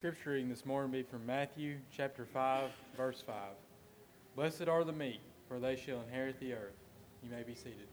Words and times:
Scripture 0.00 0.30
reading 0.30 0.48
this 0.48 0.64
morning 0.64 0.90
be 0.90 1.02
from 1.02 1.26
Matthew 1.26 1.76
chapter 1.94 2.24
5, 2.24 2.70
verse 2.96 3.22
5. 3.26 3.34
Blessed 4.34 4.66
are 4.66 4.82
the 4.82 4.94
meek, 4.94 5.20
for 5.46 5.60
they 5.60 5.76
shall 5.76 6.00
inherit 6.00 6.40
the 6.40 6.54
earth. 6.54 6.72
You 7.22 7.30
may 7.30 7.42
be 7.42 7.54
seated. 7.54 7.86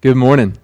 Good 0.00 0.16
morning. 0.16 0.56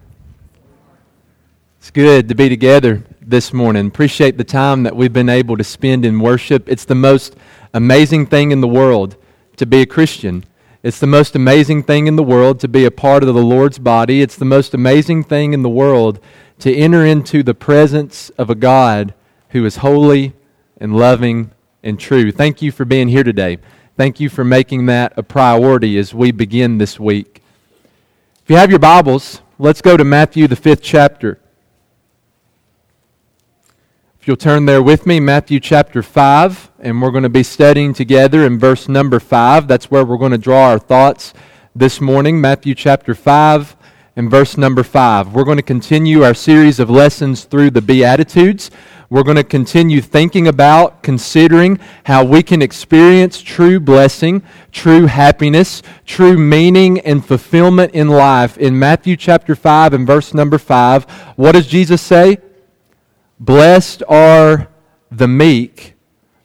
It's 1.85 1.91
good 1.91 2.31
to 2.31 2.35
be 2.35 2.49
together 2.49 3.05
this 3.21 3.53
morning. 3.53 3.89
Appreciate 3.89 4.39
the 4.39 4.43
time 4.43 4.85
that 4.85 4.97
we've 4.97 5.13
been 5.13 5.29
able 5.29 5.59
to 5.59 5.65
spend 5.65 6.07
in 6.07 6.19
worship. 6.19 6.67
It's 6.67 6.87
the 6.87 6.95
most 6.95 7.37
amazing 7.75 8.25
thing 8.25 8.53
in 8.53 8.63
the 8.63 8.67
world 8.67 9.19
to 9.59 9.67
be 9.67 9.83
a 9.83 9.87
Christian. 9.87 10.47
It's 10.83 10.99
the 10.99 11.07
most 11.07 11.37
amazing 11.37 11.83
thing 11.83 12.07
in 12.07 12.17
the 12.17 12.23
world 12.23 12.59
to 12.61 12.69
be 12.69 12.87
a 12.87 12.91
part 12.91 13.23
of 13.23 13.35
the 13.35 13.43
Lord's 13.43 13.79
body. 13.79 14.23
It's 14.23 14.37
the 14.37 14.47
most 14.47 14.73
amazing 14.73 15.25
thing 15.25 15.53
in 15.53 15.61
the 15.61 15.69
world 15.69 16.21
to 16.61 16.75
enter 16.75 17.05
into 17.05 17.43
the 17.43 17.53
presence 17.53 18.31
of 18.39 18.49
a 18.49 18.55
God 18.55 19.13
who 19.51 19.67
is 19.67 19.77
holy 19.77 20.33
and 20.79 20.97
loving 20.97 21.51
and 21.83 22.01
true. 22.01 22.33
Thank 22.33 22.63
you 22.63 22.73
for 22.73 22.87
being 22.87 23.09
here 23.09 23.25
today. 23.25 23.59
Thank 23.99 24.21
you 24.21 24.31
for 24.31 24.43
making 24.43 24.87
that 24.87 25.13
a 25.19 25.23
priority 25.23 25.99
as 25.99 26.15
we 26.15 26.33
begin 26.33 26.79
this 26.79 26.99
week. 26.99 27.43
If 28.43 28.49
you 28.49 28.57
have 28.57 28.71
your 28.71 28.79
Bibles, 28.79 29.43
let's 29.59 29.83
go 29.83 29.99
to 29.99 30.05
Matthew, 30.05 30.49
the 30.49 30.57
fifth 30.57 30.81
chapter. 30.81 31.41
If 34.25 34.29
you'll 34.29 34.37
turn 34.39 34.65
there 34.65 34.83
with 34.83 35.05
me, 35.05 35.21
Matthew 35.21 35.61
chapter 35.61 36.03
5, 36.03 36.71
and 36.79 37.03
we're 37.03 37.11
going 37.11 37.25
to 37.25 37.29
be 37.29 37.43
studying 37.43 37.93
together 37.93 38.47
in 38.47 38.59
verse 38.59 38.89
number 38.89 39.21
5. 39.21 39.69
That's 39.69 39.91
where 39.91 40.03
we're 40.03 40.17
going 40.17 40.33
to 40.33 40.39
draw 40.39 40.71
our 40.71 40.79
thoughts 40.79 41.35
this 41.77 42.01
morning. 42.01 42.41
Matthew 42.41 42.75
chapter 42.75 43.15
5 43.15 43.77
and 44.17 44.31
verse 44.31 44.57
number 44.57 44.83
5. 44.83 45.35
We're 45.35 45.45
going 45.45 45.59
to 45.59 45.63
continue 45.63 46.23
our 46.23 46.33
series 46.33 46.81
of 46.81 46.89
lessons 46.89 47.45
through 47.45 47.73
the 47.73 47.83
Beatitudes. 47.83 48.71
We're 49.11 49.25
going 49.25 49.37
to 49.37 49.45
continue 49.45 50.01
thinking 50.01 50.49
about, 50.49 51.03
considering 51.03 51.79
how 52.05 52.25
we 52.25 52.43
can 52.43 52.63
experience 52.63 53.43
true 53.43 53.79
blessing, 53.79 54.43
true 54.73 55.05
happiness, 55.05 55.83
true 56.07 56.39
meaning, 56.39 56.99
and 57.01 57.23
fulfillment 57.23 57.93
in 57.93 58.09
life. 58.09 58.57
In 58.57 58.79
Matthew 58.79 59.19
chapter 59.19 59.55
5 59.55 59.93
and 59.93 60.07
verse 60.07 60.33
number 60.33 60.57
5, 60.57 61.05
what 61.37 61.53
does 61.53 61.67
Jesus 61.67 62.01
say? 62.01 62.39
Blessed 63.39 64.03
are 64.09 64.69
the 65.11 65.29
meek, 65.29 65.95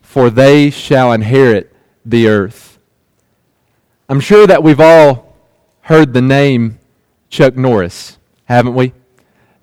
for 0.02 0.30
they 0.30 0.70
shall 0.70 1.12
inherit 1.12 1.74
the 2.06 2.28
earth. 2.28 2.80
I'm 4.08 4.20
sure 4.20 4.48
that 4.48 4.64
we've 4.64 4.80
all 4.80 5.36
heard 5.82 6.14
the 6.14 6.22
name 6.22 6.80
Chuck 7.30 7.56
Norris, 7.56 8.18
haven't 8.46 8.74
we? 8.74 8.94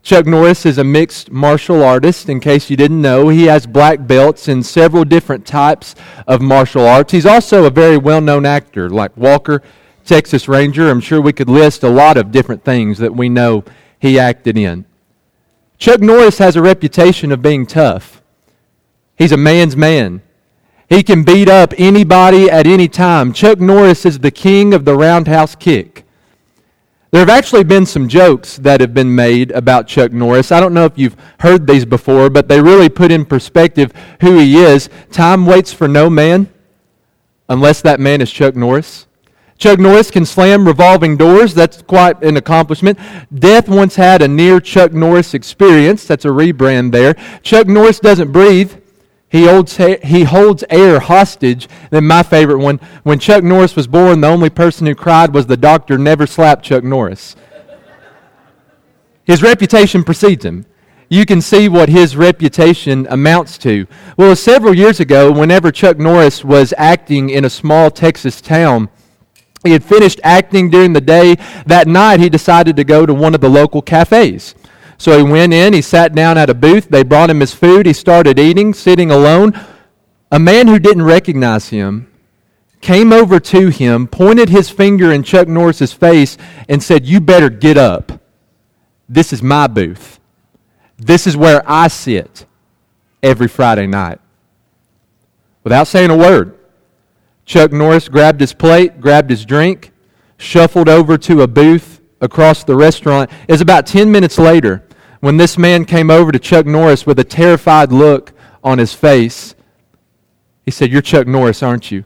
Chuck 0.07 0.25
Norris 0.25 0.65
is 0.65 0.79
a 0.79 0.85
mixed 0.85 1.33
martial 1.33 1.83
artist, 1.83 2.29
in 2.29 2.39
case 2.39 2.71
you 2.71 2.77
didn't 2.77 3.03
know. 3.03 3.29
He 3.29 3.47
has 3.47 3.67
black 3.67 4.07
belts 4.07 4.47
in 4.47 4.63
several 4.63 5.05
different 5.05 5.45
types 5.45 5.97
of 6.29 6.41
martial 6.41 6.87
arts. 6.87 7.11
He's 7.11 7.27
also 7.27 7.65
a 7.65 7.71
very 7.71 7.97
well 7.97 8.21
known 8.21 8.47
actor, 8.47 8.89
like 8.89 9.17
Walker, 9.17 9.63
Texas 10.05 10.47
Ranger. 10.47 10.89
I'm 10.91 11.01
sure 11.01 11.21
we 11.21 11.33
could 11.33 11.49
list 11.49 11.83
a 11.83 11.89
lot 11.89 12.17
of 12.17 12.31
different 12.31 12.65
things 12.65 12.99
that 12.99 13.17
we 13.17 13.29
know 13.29 13.65
he 13.99 14.17
acted 14.17 14.57
in. 14.57 14.86
Chuck 15.79 16.01
Norris 16.01 16.39
has 16.39 16.57
a 16.57 16.63
reputation 16.63 17.33
of 17.33 17.43
being 17.43 17.67
tough. 17.67 18.23
He's 19.17 19.33
a 19.33 19.37
man's 19.37 19.77
man. 19.77 20.23
He 20.89 21.03
can 21.03 21.25
beat 21.25 21.49
up 21.49 21.75
anybody 21.77 22.51
at 22.51 22.67
any 22.67 22.89
time. 22.89 23.33
Chuck 23.33 23.59
Norris 23.59 24.07
is 24.07 24.21
the 24.21 24.31
king 24.31 24.73
of 24.73 24.85
the 24.85 24.97
roundhouse 24.97 25.55
kick. 25.55 26.05
There 27.11 27.21
have 27.21 27.31
actually 27.31 27.65
been 27.65 27.87
some 27.87 28.09
jokes 28.09 28.57
that 28.59 28.81
have 28.81 28.93
been 28.93 29.15
made 29.15 29.51
about 29.53 29.87
Chuck 29.87 30.13
Norris. 30.13 30.53
I 30.53 30.61
don't 30.61 30.75
know 30.75 30.84
if 30.84 30.99
you've 30.99 31.17
heard 31.41 31.67
these 31.67 31.84
before, 31.84 32.31
but 32.31 32.49
they 32.49 32.61
really 32.61 32.89
put 32.89 33.11
in 33.11 33.25
perspective 33.25 33.93
who 34.21 34.39
he 34.39 34.56
is. 34.59 34.91
Time 35.12 35.47
waits 35.47 35.73
for 35.73 35.89
no 35.89 36.11
man 36.11 36.49
unless 37.49 37.81
that 37.83 38.00
man 38.00 38.21
is 38.21 38.31
Chuck 38.31 38.55
Norris. 38.55 39.06
Chuck 39.59 39.78
Norris 39.78 40.11
can 40.11 40.27
slam 40.27 40.67
revolving 40.67 41.17
doors. 41.17 41.55
That's 41.55 41.83
quite 41.83 42.22
an 42.22 42.37
accomplishment. 42.37 42.99
Death 43.34 43.69
once 43.69 43.97
had 43.97 44.21
a 44.22 44.28
near 44.28 44.61
Chuck 44.61 44.93
Norris 44.93 45.34
experience. 45.34 46.06
That's 46.06 46.25
a 46.25 46.28
rebrand 46.28 46.93
there. 46.93 47.15
Chuck 47.43 47.67
Norris 47.67 47.99
doesn't 48.00 48.33
breathe. 48.33 48.75
He 49.28 49.47
holds, 49.47 49.77
he 49.77 50.25
holds 50.25 50.62
air 50.71 51.00
hostage. 51.00 51.69
Then 51.91 52.06
my 52.06 52.22
favorite 52.22 52.59
one, 52.59 52.81
when 53.03 53.19
Chuck 53.19 53.43
Norris 53.43 53.75
was 53.75 53.87
born, 53.87 54.21
the 54.21 54.28
only 54.28 54.50
person 54.50 54.87
who 54.87 54.94
cried 54.94 55.34
was 55.34 55.47
the 55.47 55.56
doctor 55.56 55.99
never 55.99 56.27
slapped 56.27 56.65
Chuck 56.65 56.84
Norris. 56.84 57.34
His 59.25 59.43
reputation 59.43 60.05
precedes 60.05 60.44
him. 60.44 60.67
You 61.09 61.27
can 61.27 61.41
see 61.41 61.69
what 61.69 61.88
his 61.88 62.17
reputation 62.17 63.06
amounts 63.11 63.59
to. 63.59 63.87
Well, 64.17 64.34
several 64.37 64.75
years 64.75 65.00
ago, 65.00 65.33
whenever 65.33 65.71
Chuck 65.73 65.99
Norris 65.99 66.44
was 66.44 66.75
acting 66.77 67.31
in 67.31 67.44
a 67.44 67.50
small 67.50 67.91
Texas 67.91 68.41
town, 68.41 68.88
he 69.65 69.72
had 69.72 69.84
finished 69.84 70.21
acting 70.22 70.71
during 70.71 70.93
the 70.93 71.00
day. 71.00 71.37
That 71.67 71.89
night, 71.89 72.21
he 72.21 72.28
decided 72.28 72.77
to 72.77 72.84
go 72.84 73.06
to 73.06 73.15
one 73.15 73.34
of 73.34 73.41
the 73.41 73.49
local 73.49 73.83
cafes. 73.83 74.55
So 74.99 75.17
he 75.17 75.22
went 75.22 75.53
in, 75.53 75.72
he 75.72 75.83
sat 75.83 76.15
down 76.15 76.39
at 76.39 76.50
a 76.50 76.55
booth. 76.55 76.89
They 76.89 77.03
brought 77.03 77.31
him 77.31 77.41
his 77.41 77.55
food. 77.55 77.87
He 77.87 77.93
started 77.93 78.39
eating, 78.39 78.72
sitting 78.72 79.11
alone. 79.11 79.53
A 80.31 80.39
man 80.39 80.69
who 80.69 80.78
didn't 80.78 81.03
recognize 81.03 81.69
him 81.69 82.11
came 82.81 83.12
over 83.12 83.41
to 83.41 83.69
him, 83.69 84.06
pointed 84.06 84.49
his 84.49 84.71
finger 84.71 85.12
in 85.12 85.22
Chuck 85.22 85.49
Norris's 85.49 85.93
face, 85.93 86.37
and 86.69 86.83
said, 86.83 87.06
You 87.06 87.21
better 87.21 87.50
get 87.50 87.77
up. 87.77 88.21
This 89.09 89.33
is 89.33 89.43
my 89.43 89.67
booth. 89.67 90.19
This 90.99 91.27
is 91.27 91.37
where 91.37 91.62
I 91.67 91.88
sit 91.88 92.47
every 93.23 93.49
Friday 93.49 93.87
night. 93.87 94.19
Without 95.62 95.88
saying 95.88 96.11
a 96.11 96.17
word, 96.17 96.56
Chuck 97.47 97.73
Norris 97.73 98.09
grabbed 98.09 98.41
his 98.41 98.53
plate, 98.53 99.01
grabbed 99.01 99.31
his 99.31 99.45
drink, 99.45 99.93
shuffled 100.37 100.89
over 100.89 101.17
to 101.17 101.43
a 101.43 101.47
booth 101.47 102.01
across 102.21 102.65
the 102.65 102.77
restaurant. 102.77 103.31
It 103.47 103.53
was 103.53 103.61
about 103.61 103.87
10 103.87 104.11
minutes 104.11 104.37
later 104.37 104.84
when 105.21 105.37
this 105.37 105.56
man 105.56 105.85
came 105.85 106.11
over 106.11 106.33
to 106.33 106.39
Chuck 106.41 106.67
Norris 106.67 107.06
with 107.06 107.19
a 107.21 107.25
terrified 107.25 107.93
look 107.93 108.33
on 108.65 108.79
his 108.79 108.93
face. 108.93 109.55
He 110.65 110.73
said, 110.73 110.91
You're 110.91 111.03
Chuck 111.03 111.29
Norris, 111.29 111.62
aren't 111.62 111.93
you? 111.93 112.05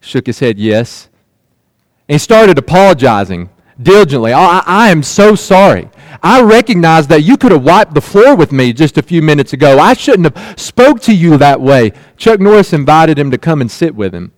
Shook 0.00 0.26
his 0.26 0.38
head, 0.38 0.58
Yes. 0.58 1.08
And 2.08 2.14
he 2.14 2.18
started 2.18 2.58
apologizing 2.58 3.50
diligently. 3.80 4.32
I, 4.32 4.62
I 4.66 4.90
am 4.90 5.02
so 5.02 5.36
sorry. 5.36 5.88
I 6.22 6.42
recognize 6.42 7.06
that 7.08 7.22
you 7.22 7.36
could 7.36 7.52
have 7.52 7.64
wiped 7.64 7.94
the 7.94 8.00
floor 8.00 8.36
with 8.36 8.52
me 8.52 8.72
just 8.72 8.98
a 8.98 9.02
few 9.02 9.22
minutes 9.22 9.52
ago. 9.52 9.78
I 9.78 9.94
shouldn't 9.94 10.34
have 10.34 10.60
spoke 10.60 11.00
to 11.02 11.14
you 11.14 11.36
that 11.38 11.60
way. 11.60 11.92
Chuck 12.16 12.40
Norris 12.40 12.72
invited 12.72 13.18
him 13.18 13.30
to 13.30 13.38
come 13.38 13.60
and 13.60 13.70
sit 13.70 13.94
with 13.94 14.14
him. 14.14 14.32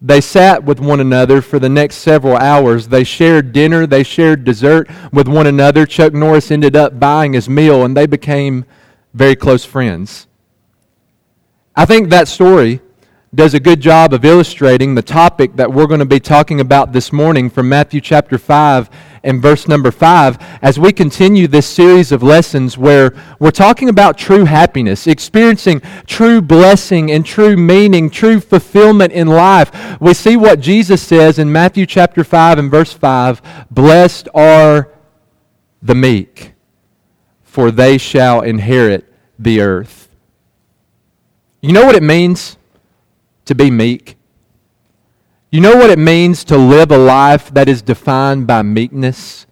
They 0.00 0.20
sat 0.20 0.64
with 0.64 0.80
one 0.80 1.00
another 1.00 1.40
for 1.40 1.58
the 1.58 1.68
next 1.68 1.96
several 1.96 2.36
hours. 2.36 2.88
They 2.88 3.04
shared 3.04 3.52
dinner, 3.52 3.86
they 3.86 4.02
shared 4.02 4.44
dessert 4.44 4.90
with 5.12 5.28
one 5.28 5.46
another. 5.46 5.86
Chuck 5.86 6.12
Norris 6.12 6.50
ended 6.50 6.76
up 6.76 7.00
buying 7.00 7.32
his 7.32 7.48
meal, 7.48 7.84
and 7.84 7.96
they 7.96 8.06
became 8.06 8.66
very 9.14 9.34
close 9.36 9.64
friends. 9.64 10.26
I 11.74 11.86
think 11.86 12.10
that 12.10 12.28
story 12.28 12.80
does 13.34 13.54
a 13.54 13.60
good 13.60 13.80
job 13.80 14.12
of 14.12 14.24
illustrating 14.24 14.94
the 14.94 15.02
topic 15.02 15.56
that 15.56 15.72
we're 15.72 15.88
going 15.88 16.00
to 16.00 16.06
be 16.06 16.20
talking 16.20 16.60
about 16.60 16.92
this 16.92 17.12
morning 17.12 17.50
from 17.50 17.68
Matthew 17.68 18.00
chapter 18.00 18.38
5 18.38 18.88
and 19.24 19.42
verse 19.42 19.66
number 19.66 19.90
5 19.90 20.38
as 20.62 20.78
we 20.78 20.92
continue 20.92 21.48
this 21.48 21.66
series 21.66 22.12
of 22.12 22.22
lessons 22.22 22.78
where 22.78 23.12
we're 23.40 23.50
talking 23.50 23.88
about 23.88 24.16
true 24.18 24.44
happiness, 24.44 25.08
experiencing 25.08 25.80
true 26.06 26.40
blessing 26.40 27.10
and 27.10 27.26
true 27.26 27.56
meaning, 27.56 28.08
true 28.08 28.38
fulfillment 28.38 29.12
in 29.12 29.26
life. 29.26 30.00
We 30.00 30.14
see 30.14 30.36
what 30.36 30.60
Jesus 30.60 31.02
says 31.02 31.38
in 31.38 31.50
Matthew 31.50 31.86
chapter 31.86 32.22
5 32.22 32.58
and 32.58 32.70
verse 32.70 32.92
5 32.92 33.66
Blessed 33.70 34.28
are 34.32 34.92
the 35.82 35.94
meek, 35.96 36.52
for 37.42 37.72
they 37.72 37.98
shall 37.98 38.42
inherit 38.42 39.12
the 39.38 39.60
earth. 39.60 40.08
You 41.60 41.72
know 41.72 41.84
what 41.84 41.96
it 41.96 42.02
means? 42.02 42.58
To 43.44 43.54
be 43.54 43.70
meek? 43.70 44.16
You 45.50 45.60
know 45.60 45.76
what 45.76 45.90
it 45.90 45.98
means 45.98 46.42
to 46.44 46.58
live 46.58 46.90
a 46.90 46.98
life 46.98 47.52
that 47.54 47.68
is 47.68 47.80
defined 47.80 48.46
by 48.46 48.62
meekness? 48.62 49.46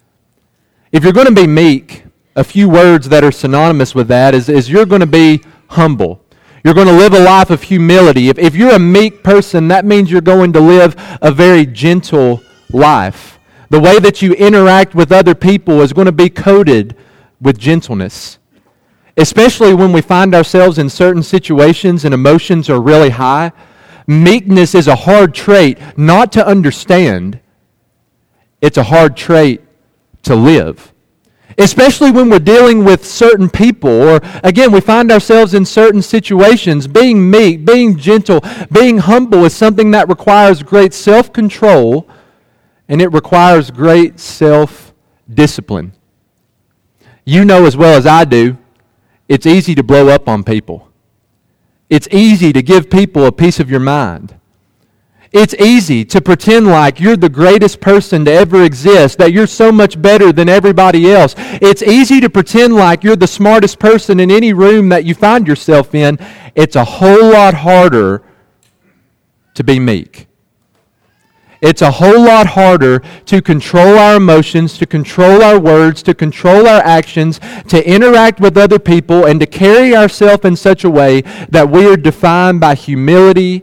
If 0.91 1.05
you're 1.05 1.13
going 1.13 1.33
to 1.33 1.33
be 1.33 1.47
meek, 1.47 2.05
a 2.35 2.45
few 2.45 2.69
words 2.69 3.09
that 3.11 3.23
are 3.23 3.33
synonymous 3.33 3.95
with 3.95 4.09
that 4.09 4.35
is, 4.35 4.49
is 4.49 4.69
you're 4.69 4.87
going 4.87 5.01
to 5.01 5.07
be 5.07 5.43
humble. 5.69 6.21
You're 6.65 6.75
going 6.75 6.87
to 6.87 6.93
live 6.93 7.13
a 7.13 7.23
life 7.23 7.51
of 7.51 7.63
humility. 7.63 8.29
If, 8.29 8.39
if 8.39 8.55
you're 8.55 8.75
a 8.75 8.79
meek 8.79 9.23
person, 9.23 9.69
that 9.69 9.85
means 9.85 10.11
you're 10.11 10.21
going 10.21 10.53
to 10.55 10.61
live 10.61 10.97
a 11.21 11.31
very 11.31 11.67
gentle 11.67 12.43
life. 12.71 13.39
The 13.71 13.81
way 13.81 13.99
that 13.99 14.23
you 14.23 14.33
interact 14.35 14.95
with 14.95 15.13
other 15.13 15.35
people 15.35 15.81
is 15.81 15.93
going 15.93 16.07
to 16.07 16.13
be 16.13 16.31
coated 16.31 16.97
with 17.41 17.59
gentleness. 17.59 18.39
Especially 19.17 19.75
when 19.75 19.93
we 19.93 20.01
find 20.01 20.35
ourselves 20.35 20.79
in 20.79 20.89
certain 20.89 21.23
situations 21.23 22.05
and 22.05 22.15
emotions 22.15 22.71
are 22.71 22.81
really 22.81 23.11
high 23.11 23.53
Meekness 24.07 24.75
is 24.75 24.89
a 24.89 24.97
hard 24.97 25.35
trait 25.35 25.79
not 25.97 26.33
to 26.33 26.47
understand, 26.47 27.41
it's 28.61 28.77
a 28.77 28.85
hard 28.85 29.17
trait 29.17 29.61
to 30.23 30.35
live. 30.35 30.93
Especially 31.59 32.11
when 32.11 32.31
we're 32.31 32.39
dealing 32.39 32.85
with 32.85 33.05
certain 33.05 33.51
people, 33.51 33.91
or 33.91 34.21
again, 34.43 34.73
we 34.73 34.81
find 34.81 35.13
ourselves 35.13 35.53
in 35.53 35.65
certain 35.65 36.01
situations. 36.01 36.87
Being 36.87 37.31
meek, 37.31 37.65
being 37.65 37.99
gentle, 37.99 38.41
being 38.71 38.99
humble 38.99 39.45
is 39.45 39.55
something 39.55 39.91
that 39.91 40.09
requires 40.09 40.63
great 40.63 40.95
self 40.95 41.33
control 41.33 42.09
and 42.89 43.01
it 43.01 43.09
requires 43.09 43.71
great 43.71 44.19
self 44.19 44.93
discipline. 45.33 45.93
You 47.25 47.45
know 47.45 47.67
as 47.67 47.77
well 47.77 47.97
as 47.97 48.07
I 48.07 48.25
do, 48.25 48.57
it's 49.29 49.47
easy 49.47 49.75
to 49.75 49.83
blow 49.83 50.09
up 50.09 50.29
on 50.29 50.45
people. 50.45 50.92
It's 51.93 52.09
easy 52.11 52.55
to 52.55 52.63
give 52.63 52.89
people 52.89 53.27
a 53.27 53.33
piece 53.33 53.61
of 53.61 53.71
your 53.71 53.79
mind. 53.79 54.35
It's 55.31 55.53
easy 55.53 56.07
to 56.07 56.23
pretend 56.23 56.67
like 56.67 56.99
you're 56.99 57.19
the 57.19 57.29
greatest 57.29 57.83
person 57.83 58.25
to 58.25 58.33
ever 58.33 58.65
exist, 58.65 59.19
that 59.19 59.35
you're 59.35 59.47
so 59.47 59.71
much 59.71 60.01
better 60.01 60.33
than 60.33 60.49
everybody 60.49 61.13
else. 61.13 61.35
It's 61.37 61.83
easy 61.83 62.19
to 62.23 62.31
pretend 62.31 62.75
like 62.75 63.05
you're 63.05 63.15
the 63.15 63.27
smartest 63.27 63.79
person 63.79 64.21
in 64.21 64.31
any 64.31 64.55
room 64.55 64.89
that 64.89 65.05
you 65.05 65.15
find 65.15 65.47
yourself 65.47 65.95
in. 65.95 66.19
It's 66.55 66.77
a 66.77 66.85
whole 66.85 67.31
lot 67.31 67.53
harder 67.53 68.23
to 69.53 69.63
be 69.63 69.79
meek. 69.79 70.29
It's 71.63 71.81
a 71.81 71.93
whole 71.93 72.25
lot 72.25 72.49
harder 72.49 72.99
to 73.27 73.41
control 73.41 73.97
our 73.97 74.17
emotions, 74.17 74.77
to 74.79 74.87
control 74.87 75.43
our 75.43 75.61
words, 75.61 76.03
to 76.03 76.13
control 76.13 76.67
our 76.67 76.83
actions, 76.83 77.39
to 77.69 77.89
interact 77.89 78.41
with 78.41 78.59
other 78.59 78.81
people, 78.81 79.25
and 79.25 79.39
to 79.39 79.47
carry 79.47 79.95
ourselves 79.95 80.45
in 80.45 80.57
such 80.57 80.83
a 80.83 80.91
way 80.91 81.21
that 81.51 81.71
we 81.71 81.87
are 81.87 81.97
defined 81.97 82.59
by 82.59 82.75
humility 82.75 83.63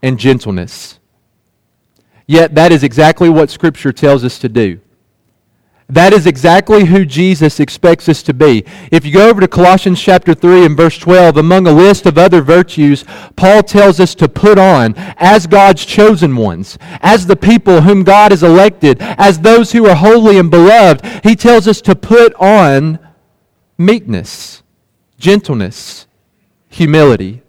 and 0.00 0.20
gentleness. 0.20 1.00
Yet 2.28 2.54
that 2.54 2.70
is 2.70 2.84
exactly 2.84 3.28
what 3.28 3.50
Scripture 3.50 3.92
tells 3.92 4.24
us 4.24 4.38
to 4.38 4.48
do. 4.48 4.80
That 5.90 6.12
is 6.12 6.26
exactly 6.26 6.84
who 6.84 7.04
Jesus 7.04 7.58
expects 7.58 8.08
us 8.08 8.22
to 8.22 8.32
be. 8.32 8.64
If 8.92 9.04
you 9.04 9.12
go 9.12 9.28
over 9.28 9.40
to 9.40 9.48
Colossians 9.48 10.00
chapter 10.00 10.34
3 10.34 10.64
and 10.64 10.76
verse 10.76 10.96
12, 10.96 11.36
among 11.36 11.66
a 11.66 11.72
list 11.72 12.06
of 12.06 12.16
other 12.16 12.42
virtues, 12.42 13.04
Paul 13.34 13.64
tells 13.64 13.98
us 13.98 14.14
to 14.14 14.28
put 14.28 14.56
on 14.56 14.94
as 15.16 15.48
God's 15.48 15.84
chosen 15.84 16.36
ones, 16.36 16.78
as 17.00 17.26
the 17.26 17.34
people 17.34 17.80
whom 17.80 18.04
God 18.04 18.30
has 18.30 18.44
elected, 18.44 18.98
as 19.00 19.40
those 19.40 19.72
who 19.72 19.86
are 19.86 19.96
holy 19.96 20.38
and 20.38 20.48
beloved. 20.48 21.04
He 21.24 21.34
tells 21.34 21.66
us 21.66 21.80
to 21.82 21.96
put 21.96 22.34
on 22.34 23.00
meekness, 23.76 24.62
gentleness, 25.18 26.06
humility. 26.68 27.42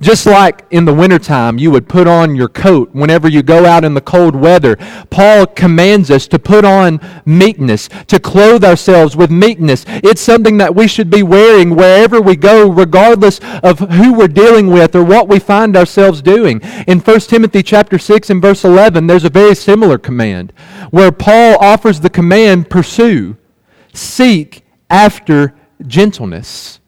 Just 0.00 0.26
like 0.26 0.64
in 0.70 0.84
the 0.84 0.94
wintertime, 0.94 1.58
you 1.58 1.72
would 1.72 1.88
put 1.88 2.06
on 2.06 2.36
your 2.36 2.48
coat 2.48 2.90
whenever 2.92 3.28
you 3.28 3.42
go 3.42 3.66
out 3.66 3.84
in 3.84 3.94
the 3.94 4.00
cold 4.00 4.36
weather. 4.36 4.76
Paul 5.10 5.46
commands 5.46 6.08
us 6.08 6.28
to 6.28 6.38
put 6.38 6.64
on 6.64 7.00
meekness, 7.26 7.88
to 8.06 8.20
clothe 8.20 8.64
ourselves 8.64 9.16
with 9.16 9.30
meekness. 9.30 9.84
It's 9.88 10.20
something 10.20 10.58
that 10.58 10.76
we 10.76 10.86
should 10.86 11.10
be 11.10 11.24
wearing 11.24 11.74
wherever 11.74 12.20
we 12.20 12.36
go, 12.36 12.70
regardless 12.70 13.40
of 13.64 13.80
who 13.80 14.12
we're 14.12 14.28
dealing 14.28 14.68
with 14.68 14.94
or 14.94 15.02
what 15.02 15.26
we 15.26 15.40
find 15.40 15.76
ourselves 15.76 16.22
doing. 16.22 16.60
In 16.86 17.00
1 17.00 17.20
Timothy 17.20 17.64
chapter 17.64 17.98
6 17.98 18.30
and 18.30 18.40
verse 18.40 18.64
11, 18.64 19.08
there's 19.08 19.24
a 19.24 19.30
very 19.30 19.56
similar 19.56 19.98
command 19.98 20.52
where 20.90 21.10
Paul 21.10 21.56
offers 21.58 22.00
the 22.00 22.10
command, 22.10 22.70
pursue, 22.70 23.36
seek 23.92 24.64
after 24.88 25.56
gentleness. 25.88 26.78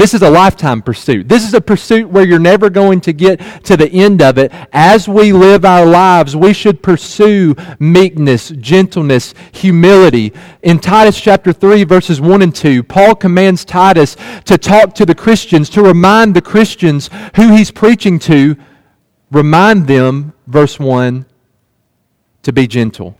This 0.00 0.14
is 0.14 0.22
a 0.22 0.30
lifetime 0.30 0.80
pursuit. 0.80 1.28
This 1.28 1.46
is 1.46 1.52
a 1.52 1.60
pursuit 1.60 2.08
where 2.08 2.24
you're 2.24 2.38
never 2.38 2.70
going 2.70 3.02
to 3.02 3.12
get 3.12 3.38
to 3.64 3.76
the 3.76 3.86
end 3.92 4.22
of 4.22 4.38
it. 4.38 4.50
As 4.72 5.06
we 5.06 5.30
live 5.30 5.66
our 5.66 5.84
lives, 5.84 6.34
we 6.34 6.54
should 6.54 6.82
pursue 6.82 7.54
meekness, 7.78 8.48
gentleness, 8.48 9.34
humility. 9.52 10.32
In 10.62 10.78
Titus 10.78 11.20
chapter 11.20 11.52
3, 11.52 11.84
verses 11.84 12.18
1 12.18 12.40
and 12.40 12.54
2, 12.54 12.82
Paul 12.82 13.14
commands 13.14 13.62
Titus 13.66 14.16
to 14.46 14.56
talk 14.56 14.94
to 14.94 15.04
the 15.04 15.14
Christians, 15.14 15.68
to 15.68 15.82
remind 15.82 16.34
the 16.34 16.40
Christians 16.40 17.10
who 17.36 17.54
he's 17.54 17.70
preaching 17.70 18.18
to, 18.20 18.56
remind 19.30 19.86
them, 19.86 20.32
verse 20.46 20.80
1, 20.80 21.26
to 22.44 22.52
be 22.54 22.66
gentle. 22.66 23.18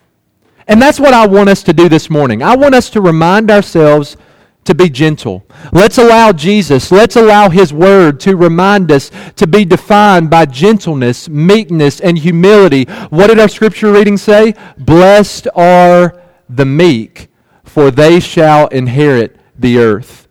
And 0.66 0.80
that's 0.80 0.98
what 0.98 1.12
I 1.12 1.26
want 1.26 1.50
us 1.50 1.62
to 1.64 1.74
do 1.74 1.90
this 1.90 2.08
morning. 2.08 2.42
I 2.42 2.56
want 2.56 2.74
us 2.74 2.88
to 2.88 3.02
remind 3.02 3.50
ourselves 3.50 4.16
to 4.64 4.74
be 4.74 4.88
gentle. 4.88 5.44
Let's 5.72 5.98
allow 5.98 6.32
Jesus, 6.32 6.92
let's 6.92 7.16
allow 7.16 7.48
His 7.48 7.72
Word 7.72 8.20
to 8.20 8.36
remind 8.36 8.92
us 8.92 9.10
to 9.36 9.46
be 9.46 9.64
defined 9.64 10.30
by 10.30 10.46
gentleness, 10.46 11.28
meekness, 11.28 12.00
and 12.00 12.18
humility. 12.18 12.84
What 13.10 13.28
did 13.28 13.40
our 13.40 13.48
scripture 13.48 13.92
reading 13.92 14.16
say? 14.16 14.54
Blessed 14.78 15.48
are 15.54 16.20
the 16.48 16.66
meek, 16.66 17.28
for 17.64 17.90
they 17.90 18.20
shall 18.20 18.68
inherit 18.68 19.38
the 19.58 19.78
earth. 19.78 20.28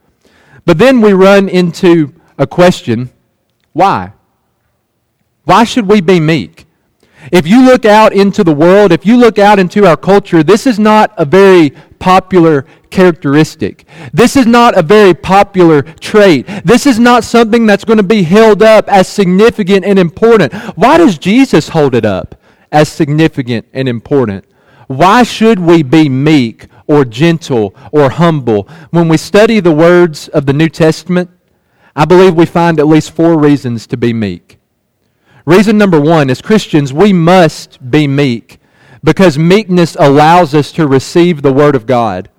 But 0.66 0.78
then 0.78 1.02
we 1.02 1.14
run 1.14 1.50
into 1.50 2.14
a 2.38 2.46
question 2.46 3.10
why? 3.74 4.14
Why 5.46 5.64
should 5.64 5.88
we 5.88 6.02
be 6.02 6.20
meek? 6.20 6.66
If 7.32 7.48
you 7.48 7.66
look 7.66 7.86
out 7.86 8.14
into 8.14 8.44
the 8.44 8.54
world, 8.54 8.92
if 8.92 9.06
you 9.06 9.18
look 9.18 9.38
out 9.40 9.60
into 9.60 9.86
our 9.86 9.98
culture, 9.98 10.44
this 10.44 10.66
is 10.66 10.80
not 10.80 11.14
a 11.18 11.26
very 11.26 11.74
popular 12.00 12.66
characteristic. 12.90 13.86
This 14.14 14.36
is 14.36 14.46
not 14.46 14.78
a 14.78 14.82
very 14.82 15.14
popular 15.14 15.82
trait. 15.82 16.48
This 16.64 16.86
is 16.86 17.00
not 17.00 17.24
something 17.24 17.66
that's 17.66 17.86
going 17.86 17.98
to 17.98 18.04
be 18.04 18.24
held 18.24 18.64
up 18.64 18.88
as 18.88 19.08
significant 19.08 19.86
and 19.86 20.00
important. 20.00 20.54
Why 20.76 20.98
does 20.98 21.18
Jesus 21.18 21.70
hold 21.70 21.96
it 21.96 22.06
up 22.06 22.36
as 22.72 22.90
significant 22.90 23.68
and 23.74 23.88
important? 23.88 24.46
Why 24.88 25.24
should 25.24 25.60
we 25.60 25.84
be 25.84 26.10
meek 26.10 26.68
or 26.88 27.06
gentle 27.06 27.76
or 27.92 28.10
humble? 28.10 28.68
When 28.90 29.08
we 29.08 29.18
study 29.18 29.60
the 29.60 29.72
words 29.72 30.28
of 30.30 30.46
the 30.46 30.54
New 30.54 30.70
Testament, 30.70 31.30
I 31.96 32.06
believe 32.06 32.34
we 32.34 32.46
find 32.46 32.80
at 32.80 32.88
least 32.88 33.12
four 33.12 33.38
reasons 33.38 33.86
to 33.88 33.98
be 33.98 34.14
meek. 34.14 34.58
Reason 35.46 35.78
number 35.78 36.00
one 36.00 36.30
is 36.30 36.42
Christians, 36.42 36.94
we 36.94 37.14
must 37.14 37.92
be 37.92 38.08
meek 38.08 38.59
because 39.04 39.38
meekness 39.38 39.96
allows 40.00 40.54
us 40.54 40.72
to 40.74 40.88
receive 40.88 41.42
the 41.42 41.54
Word 41.54 41.76
of 41.76 41.86
God. 41.86 42.30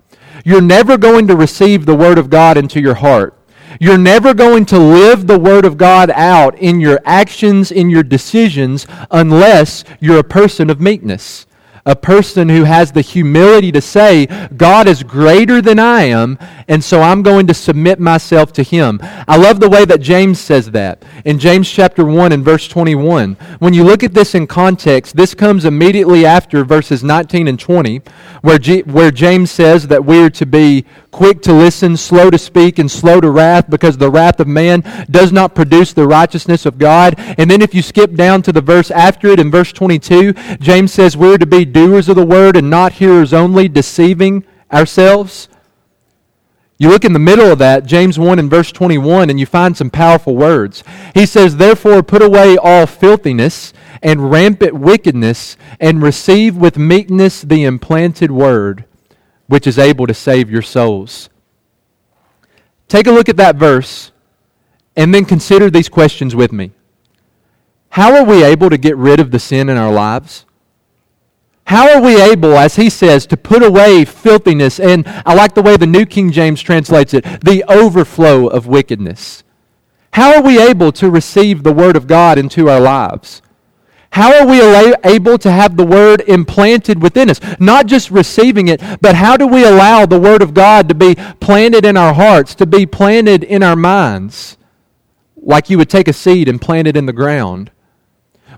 You're 0.44 0.60
never 0.60 0.96
going 0.96 1.26
to 1.28 1.36
receive 1.36 1.86
the 1.86 1.96
Word 1.96 2.18
of 2.18 2.30
God 2.30 2.56
into 2.56 2.80
your 2.80 2.96
heart. 2.96 3.36
You're 3.78 3.98
never 3.98 4.34
going 4.34 4.64
to 4.66 4.78
live 4.78 5.26
the 5.26 5.38
Word 5.38 5.64
of 5.64 5.76
God 5.76 6.10
out 6.10 6.58
in 6.58 6.80
your 6.80 7.00
actions, 7.04 7.70
in 7.70 7.88
your 7.88 8.02
decisions, 8.02 8.86
unless 9.10 9.84
you're 10.00 10.18
a 10.18 10.24
person 10.24 10.70
of 10.70 10.80
meekness 10.80 11.46
a 11.86 11.96
person 11.96 12.48
who 12.48 12.64
has 12.64 12.92
the 12.92 13.00
humility 13.00 13.72
to 13.72 13.80
say, 13.80 14.26
God 14.56 14.86
is 14.86 15.02
greater 15.02 15.62
than 15.62 15.78
I 15.78 16.02
am, 16.04 16.38
and 16.68 16.82
so 16.82 17.00
I'm 17.00 17.22
going 17.22 17.46
to 17.46 17.54
submit 17.54 17.98
myself 17.98 18.52
to 18.54 18.62
him. 18.62 19.00
I 19.02 19.36
love 19.36 19.60
the 19.60 19.68
way 19.68 19.84
that 19.84 20.00
James 20.00 20.38
says 20.38 20.70
that 20.72 21.04
in 21.24 21.38
James 21.38 21.70
chapter 21.70 22.04
1 22.04 22.32
and 22.32 22.44
verse 22.44 22.68
21. 22.68 23.34
When 23.58 23.74
you 23.74 23.84
look 23.84 24.02
at 24.02 24.14
this 24.14 24.34
in 24.34 24.46
context, 24.46 25.16
this 25.16 25.34
comes 25.34 25.64
immediately 25.64 26.24
after 26.26 26.64
verses 26.64 27.02
19 27.02 27.48
and 27.48 27.58
20, 27.58 28.02
where, 28.42 28.58
G- 28.58 28.82
where 28.82 29.10
James 29.10 29.50
says 29.50 29.88
that 29.88 30.04
we're 30.04 30.30
to 30.30 30.46
be 30.46 30.84
quick 31.10 31.42
to 31.42 31.52
listen, 31.52 31.96
slow 31.96 32.30
to 32.30 32.38
speak, 32.38 32.78
and 32.78 32.90
slow 32.90 33.20
to 33.20 33.30
wrath, 33.30 33.68
because 33.68 33.96
the 33.96 34.10
wrath 34.10 34.40
of 34.40 34.46
man 34.46 34.82
does 35.10 35.32
not 35.32 35.54
produce 35.54 35.92
the 35.92 36.06
righteousness 36.06 36.66
of 36.66 36.78
God. 36.78 37.14
And 37.38 37.50
then 37.50 37.62
if 37.62 37.74
you 37.74 37.82
skip 37.82 38.14
down 38.14 38.42
to 38.42 38.52
the 38.52 38.60
verse 38.60 38.90
after 38.90 39.28
it, 39.28 39.40
in 39.40 39.50
verse 39.50 39.72
22, 39.72 40.32
James 40.60 40.92
says 40.92 41.16
we're 41.16 41.38
to 41.38 41.46
be 41.46 41.64
doers 41.86 42.10
of 42.10 42.16
the 42.16 42.26
word 42.26 42.56
and 42.56 42.68
not 42.68 42.94
hearers 42.94 43.32
only, 43.32 43.66
deceiving 43.66 44.44
ourselves. 44.70 45.48
You 46.78 46.90
look 46.90 47.06
in 47.06 47.14
the 47.14 47.18
middle 47.18 47.50
of 47.50 47.58
that, 47.58 47.86
James 47.86 48.18
1 48.18 48.38
and 48.38 48.50
verse 48.50 48.70
21, 48.70 49.30
and 49.30 49.40
you 49.40 49.46
find 49.46 49.74
some 49.74 49.88
powerful 49.88 50.36
words. 50.36 50.84
He 51.14 51.24
says, 51.24 51.56
Therefore, 51.56 52.02
put 52.02 52.20
away 52.20 52.58
all 52.58 52.86
filthiness 52.86 53.72
and 54.02 54.30
rampant 54.30 54.74
wickedness, 54.74 55.56
and 55.78 56.02
receive 56.02 56.56
with 56.56 56.78
meekness 56.78 57.42
the 57.42 57.64
implanted 57.64 58.30
word, 58.30 58.84
which 59.46 59.66
is 59.66 59.78
able 59.78 60.06
to 60.06 60.14
save 60.14 60.50
your 60.50 60.62
souls. 60.62 61.28
Take 62.88 63.06
a 63.06 63.12
look 63.12 63.28
at 63.28 63.36
that 63.36 63.56
verse, 63.56 64.10
and 64.96 65.14
then 65.14 65.24
consider 65.24 65.70
these 65.70 65.88
questions 65.88 66.34
with 66.34 66.52
me. 66.52 66.72
How 67.90 68.16
are 68.16 68.24
we 68.24 68.42
able 68.42 68.70
to 68.70 68.78
get 68.78 68.96
rid 68.96 69.20
of 69.20 69.30
the 69.30 69.38
sin 69.38 69.68
in 69.68 69.76
our 69.76 69.92
lives? 69.92 70.46
How 71.70 71.88
are 71.94 72.02
we 72.02 72.20
able, 72.20 72.58
as 72.58 72.74
he 72.74 72.90
says, 72.90 73.26
to 73.26 73.36
put 73.36 73.62
away 73.62 74.04
filthiness 74.04 74.80
and, 74.80 75.04
I 75.24 75.34
like 75.34 75.54
the 75.54 75.62
way 75.62 75.76
the 75.76 75.86
New 75.86 76.04
King 76.04 76.32
James 76.32 76.60
translates 76.60 77.14
it, 77.14 77.22
the 77.44 77.62
overflow 77.68 78.48
of 78.48 78.66
wickedness? 78.66 79.44
How 80.14 80.34
are 80.34 80.42
we 80.42 80.60
able 80.60 80.90
to 80.90 81.08
receive 81.08 81.62
the 81.62 81.72
Word 81.72 81.94
of 81.94 82.08
God 82.08 82.38
into 82.38 82.68
our 82.68 82.80
lives? 82.80 83.40
How 84.10 84.40
are 84.40 84.46
we 84.48 84.60
able 85.04 85.38
to 85.38 85.52
have 85.52 85.76
the 85.76 85.86
Word 85.86 86.22
implanted 86.22 87.00
within 87.00 87.30
us? 87.30 87.40
Not 87.60 87.86
just 87.86 88.10
receiving 88.10 88.66
it, 88.66 88.82
but 89.00 89.14
how 89.14 89.36
do 89.36 89.46
we 89.46 89.64
allow 89.64 90.06
the 90.06 90.18
Word 90.18 90.42
of 90.42 90.54
God 90.54 90.88
to 90.88 90.94
be 90.96 91.14
planted 91.38 91.84
in 91.84 91.96
our 91.96 92.14
hearts, 92.14 92.56
to 92.56 92.66
be 92.66 92.84
planted 92.84 93.44
in 93.44 93.62
our 93.62 93.76
minds? 93.76 94.58
Like 95.36 95.70
you 95.70 95.78
would 95.78 95.88
take 95.88 96.08
a 96.08 96.12
seed 96.12 96.48
and 96.48 96.60
plant 96.60 96.88
it 96.88 96.96
in 96.96 97.06
the 97.06 97.12
ground. 97.12 97.70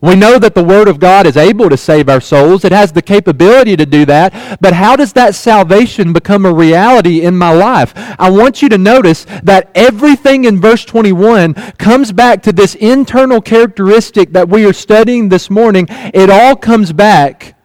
We 0.02 0.16
know 0.16 0.36
that 0.40 0.56
the 0.56 0.64
Word 0.64 0.88
of 0.88 0.98
God 0.98 1.26
is 1.28 1.36
able 1.36 1.70
to 1.70 1.76
save 1.76 2.08
our 2.08 2.20
souls. 2.20 2.64
It 2.64 2.72
has 2.72 2.90
the 2.90 3.00
capability 3.00 3.76
to 3.76 3.86
do 3.86 4.04
that. 4.06 4.58
But 4.60 4.74
how 4.74 4.96
does 4.96 5.12
that 5.12 5.36
salvation 5.36 6.12
become 6.12 6.44
a 6.44 6.52
reality 6.52 7.22
in 7.22 7.38
my 7.38 7.52
life? 7.52 7.92
I 8.18 8.28
want 8.28 8.62
you 8.62 8.68
to 8.70 8.78
notice 8.78 9.24
that 9.44 9.70
everything 9.76 10.44
in 10.44 10.60
verse 10.60 10.84
21 10.84 11.54
comes 11.78 12.10
back 12.10 12.42
to 12.42 12.52
this 12.52 12.74
internal 12.74 13.40
characteristic 13.40 14.32
that 14.32 14.48
we 14.48 14.66
are 14.66 14.72
studying 14.72 15.28
this 15.28 15.48
morning. 15.48 15.86
It 15.88 16.30
all 16.30 16.56
comes 16.56 16.92
back 16.92 17.56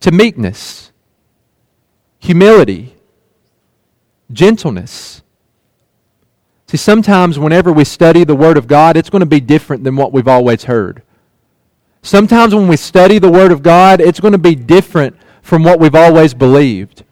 to 0.00 0.10
meekness, 0.10 0.90
humility, 2.18 2.96
gentleness. 4.32 5.20
See, 6.68 6.78
sometimes 6.78 7.38
whenever 7.38 7.70
we 7.70 7.84
study 7.84 8.24
the 8.24 8.34
Word 8.34 8.56
of 8.56 8.66
God, 8.66 8.96
it's 8.96 9.10
going 9.10 9.20
to 9.20 9.26
be 9.26 9.40
different 9.40 9.84
than 9.84 9.96
what 9.96 10.14
we've 10.14 10.26
always 10.26 10.64
heard. 10.64 11.02
Sometimes 12.06 12.54
when 12.54 12.68
we 12.68 12.76
study 12.76 13.18
the 13.18 13.28
Word 13.28 13.50
of 13.50 13.64
God, 13.64 14.00
it's 14.00 14.20
going 14.20 14.30
to 14.30 14.38
be 14.38 14.54
different 14.54 15.16
from 15.42 15.64
what 15.64 15.80
we've 15.80 15.96
always 15.96 16.34
believed. 16.34 17.02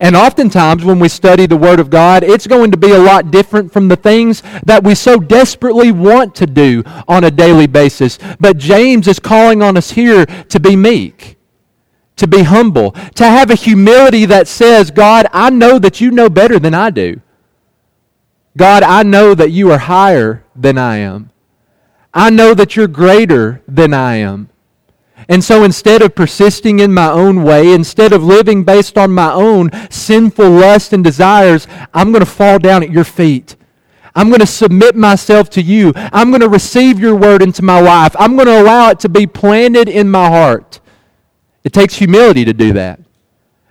And 0.00 0.14
oftentimes 0.14 0.84
when 0.84 1.00
we 1.00 1.08
study 1.08 1.46
the 1.46 1.56
Word 1.56 1.80
of 1.80 1.90
God, 1.90 2.22
it's 2.22 2.46
going 2.46 2.70
to 2.70 2.76
be 2.76 2.92
a 2.92 2.98
lot 2.98 3.32
different 3.32 3.72
from 3.72 3.88
the 3.88 3.96
things 3.96 4.44
that 4.64 4.84
we 4.84 4.94
so 4.94 5.18
desperately 5.18 5.90
want 5.90 6.36
to 6.36 6.46
do 6.46 6.84
on 7.08 7.24
a 7.24 7.32
daily 7.32 7.66
basis. 7.66 8.16
But 8.38 8.56
James 8.56 9.08
is 9.08 9.18
calling 9.18 9.60
on 9.60 9.76
us 9.76 9.90
here 9.90 10.24
to 10.24 10.60
be 10.60 10.76
meek, 10.76 11.36
to 12.14 12.28
be 12.28 12.44
humble, 12.44 12.92
to 13.16 13.24
have 13.24 13.50
a 13.50 13.56
humility 13.56 14.24
that 14.26 14.46
says, 14.46 14.92
God, 14.92 15.26
I 15.32 15.50
know 15.50 15.80
that 15.80 16.00
you 16.00 16.12
know 16.12 16.30
better 16.30 16.60
than 16.60 16.74
I 16.74 16.90
do. 16.90 17.20
God, 18.56 18.84
I 18.84 19.02
know 19.02 19.34
that 19.34 19.50
you 19.50 19.72
are 19.72 19.78
higher 19.78 20.44
than 20.54 20.78
I 20.78 20.98
am. 20.98 21.32
I 22.14 22.30
know 22.30 22.54
that 22.54 22.76
you're 22.76 22.86
greater 22.86 23.60
than 23.66 23.92
I 23.92 24.16
am. 24.16 24.48
And 25.28 25.42
so 25.42 25.64
instead 25.64 26.02
of 26.02 26.14
persisting 26.14 26.78
in 26.78 26.94
my 26.94 27.10
own 27.10 27.42
way, 27.42 27.72
instead 27.72 28.12
of 28.12 28.22
living 28.22 28.62
based 28.62 28.96
on 28.96 29.10
my 29.10 29.32
own 29.32 29.70
sinful 29.90 30.48
lust 30.48 30.92
and 30.92 31.02
desires, 31.02 31.66
I'm 31.92 32.12
going 32.12 32.24
to 32.24 32.30
fall 32.30 32.58
down 32.58 32.82
at 32.82 32.90
your 32.90 33.04
feet. 33.04 33.56
I'm 34.14 34.28
going 34.28 34.40
to 34.40 34.46
submit 34.46 34.94
myself 34.94 35.50
to 35.50 35.62
you. 35.62 35.92
I'm 35.96 36.30
going 36.30 36.42
to 36.42 36.48
receive 36.48 37.00
your 37.00 37.16
word 37.16 37.42
into 37.42 37.62
my 37.62 37.80
life. 37.80 38.14
I'm 38.18 38.36
going 38.36 38.46
to 38.46 38.60
allow 38.60 38.90
it 38.90 39.00
to 39.00 39.08
be 39.08 39.26
planted 39.26 39.88
in 39.88 40.10
my 40.10 40.28
heart. 40.28 40.80
It 41.64 41.72
takes 41.72 41.96
humility 41.96 42.44
to 42.44 42.52
do 42.52 42.74
that. 42.74 43.00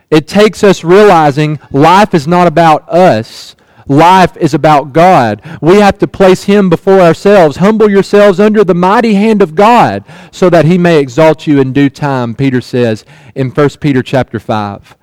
It 0.10 0.28
takes 0.28 0.64
us 0.64 0.84
realizing 0.84 1.60
life 1.72 2.14
is 2.14 2.28
not 2.28 2.48
about 2.48 2.90
us, 2.90 3.56
Life 3.88 4.38
is 4.38 4.54
about 4.54 4.94
God. 4.94 5.42
We 5.62 5.78
have 5.78 5.98
to 6.00 6.08
place 6.08 6.44
Him 6.44 6.70
before 6.70 7.00
ourselves. 7.00 7.58
Humble 7.58 7.90
yourselves 7.90 8.40
under 8.40 8.64
the 8.64 8.74
mighty 8.74 9.16
hand 9.16 9.42
of 9.42 9.56
God 9.56 10.04
so 10.32 10.50
that 10.50 10.66
He 10.66 10.78
may 10.78 11.00
exalt 11.00 11.48
you 11.48 11.60
in 11.60 11.74
due 11.74 11.90
time, 11.90 12.36
Peter 12.36 12.62
says 12.62 13.06
in 13.36 13.50
1 13.50 13.70
Peter 13.82 14.02
chapter 14.02 14.40
5. 14.40 14.98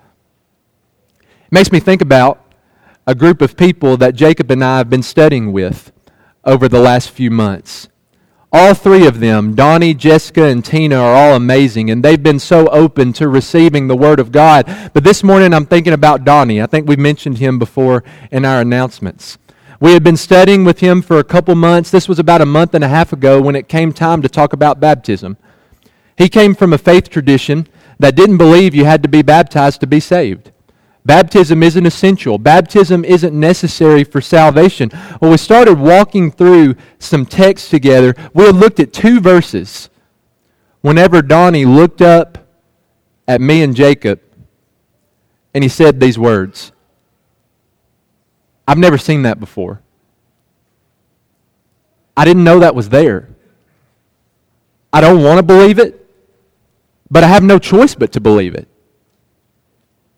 It 1.19 1.25
makes 1.51 1.71
me 1.71 1.79
think 1.79 2.01
about 2.01 2.53
a 3.05 3.15
group 3.15 3.41
of 3.41 3.57
people 3.57 3.97
that 3.97 4.15
Jacob 4.15 4.49
and 4.51 4.63
I 4.63 4.77
have 4.77 4.89
been 4.89 5.03
studying 5.03 5.51
with 5.51 5.91
over 6.43 6.67
the 6.67 6.79
last 6.79 7.09
few 7.09 7.29
months. 7.31 7.87
All 8.53 8.73
three 8.73 9.07
of 9.07 9.21
them, 9.21 9.55
Donnie, 9.55 9.93
Jessica, 9.93 10.43
and 10.43 10.63
Tina, 10.63 10.97
are 10.97 11.15
all 11.15 11.35
amazing, 11.37 11.89
and 11.89 12.03
they've 12.03 12.21
been 12.21 12.37
so 12.39 12.67
open 12.67 13.13
to 13.13 13.29
receiving 13.29 13.87
the 13.87 13.95
Word 13.95 14.19
of 14.19 14.33
God. 14.33 14.65
But 14.93 15.05
this 15.05 15.23
morning 15.23 15.53
I'm 15.53 15.65
thinking 15.65 15.93
about 15.93 16.25
Donnie. 16.25 16.61
I 16.61 16.65
think 16.65 16.85
we 16.85 16.97
mentioned 16.97 17.37
him 17.37 17.57
before 17.57 18.03
in 18.29 18.43
our 18.43 18.59
announcements. 18.59 19.37
We 19.79 19.93
had 19.93 20.03
been 20.03 20.17
studying 20.17 20.65
with 20.65 20.81
him 20.81 21.01
for 21.01 21.17
a 21.17 21.23
couple 21.23 21.55
months. 21.55 21.91
This 21.91 22.09
was 22.09 22.19
about 22.19 22.41
a 22.41 22.45
month 22.45 22.73
and 22.73 22.83
a 22.83 22.89
half 22.89 23.13
ago 23.13 23.41
when 23.41 23.55
it 23.55 23.69
came 23.69 23.93
time 23.93 24.21
to 24.21 24.27
talk 24.27 24.51
about 24.51 24.81
baptism. 24.81 25.37
He 26.17 26.27
came 26.27 26.53
from 26.53 26.73
a 26.73 26.77
faith 26.77 27.09
tradition 27.09 27.69
that 27.99 28.15
didn't 28.15 28.37
believe 28.37 28.75
you 28.75 28.83
had 28.83 29.01
to 29.03 29.09
be 29.09 29.21
baptized 29.21 29.79
to 29.79 29.87
be 29.87 30.01
saved. 30.01 30.51
Baptism 31.03 31.63
isn't 31.63 31.85
essential. 31.85 32.37
Baptism 32.37 33.03
isn't 33.03 33.37
necessary 33.37 34.03
for 34.03 34.21
salvation. 34.21 34.89
When 35.19 35.31
we 35.31 35.37
started 35.37 35.79
walking 35.79 36.31
through 36.31 36.75
some 36.99 37.25
texts 37.25 37.69
together, 37.69 38.15
we 38.33 38.47
looked 38.49 38.79
at 38.79 38.93
two 38.93 39.19
verses. 39.19 39.89
Whenever 40.81 41.21
Donnie 41.21 41.65
looked 41.65 42.01
up 42.01 42.37
at 43.27 43.41
me 43.41 43.63
and 43.63 43.75
Jacob, 43.75 44.21
and 45.53 45.63
he 45.63 45.69
said 45.69 45.99
these 45.99 46.17
words 46.17 46.71
I've 48.67 48.77
never 48.77 48.97
seen 48.97 49.23
that 49.23 49.39
before. 49.39 49.81
I 52.15 52.25
didn't 52.25 52.43
know 52.43 52.59
that 52.59 52.75
was 52.75 52.89
there. 52.89 53.29
I 54.93 55.01
don't 55.01 55.23
want 55.23 55.37
to 55.39 55.43
believe 55.43 55.79
it, 55.79 56.07
but 57.09 57.23
I 57.23 57.27
have 57.27 57.43
no 57.43 57.57
choice 57.57 57.95
but 57.95 58.11
to 58.13 58.21
believe 58.21 58.55
it. 58.55 58.67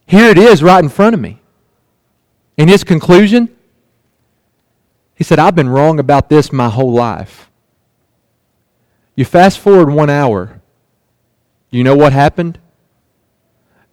Here 0.05 0.29
it 0.29 0.38
is 0.38 0.62
right 0.62 0.83
in 0.83 0.89
front 0.89 1.13
of 1.13 1.19
me. 1.19 1.41
In 2.57 2.67
his 2.67 2.83
conclusion, 2.83 3.50
he 5.15 5.24
said, 5.24 5.39
I've 5.39 5.55
been 5.55 5.69
wrong 5.69 6.00
about 6.00 6.29
this 6.29 6.51
my 6.51 6.69
whole 6.69 6.91
life. 6.91 7.50
You 9.15 9.25
fast 9.25 9.60
forward 9.60 9.89
one 9.89 10.10
hour. 10.10 10.62
You 11.69 11.83
know 11.83 11.95
what 11.95 12.13
happened? 12.13 12.60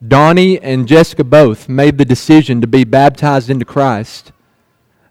Donnie 0.07 0.61
and 0.61 0.89
Jessica 0.89 1.25
both 1.25 1.69
made 1.69 1.99
the 1.99 2.05
decision 2.05 2.61
to 2.61 2.67
be 2.67 2.85
baptized 2.85 3.51
into 3.51 3.65
Christ. 3.65 4.33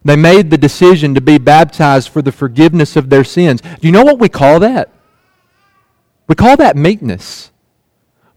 They 0.03 0.15
made 0.15 0.49
the 0.49 0.57
decision 0.57 1.13
to 1.13 1.21
be 1.21 1.37
baptized 1.37 2.09
for 2.09 2.21
the 2.21 2.31
forgiveness 2.31 2.95
of 2.95 3.09
their 3.09 3.23
sins. 3.23 3.61
Do 3.61 3.87
you 3.87 3.91
know 3.91 4.03
what 4.03 4.19
we 4.19 4.29
call 4.29 4.59
that? 4.61 4.91
We 6.27 6.35
call 6.35 6.57
that 6.57 6.75
meekness. 6.75 7.51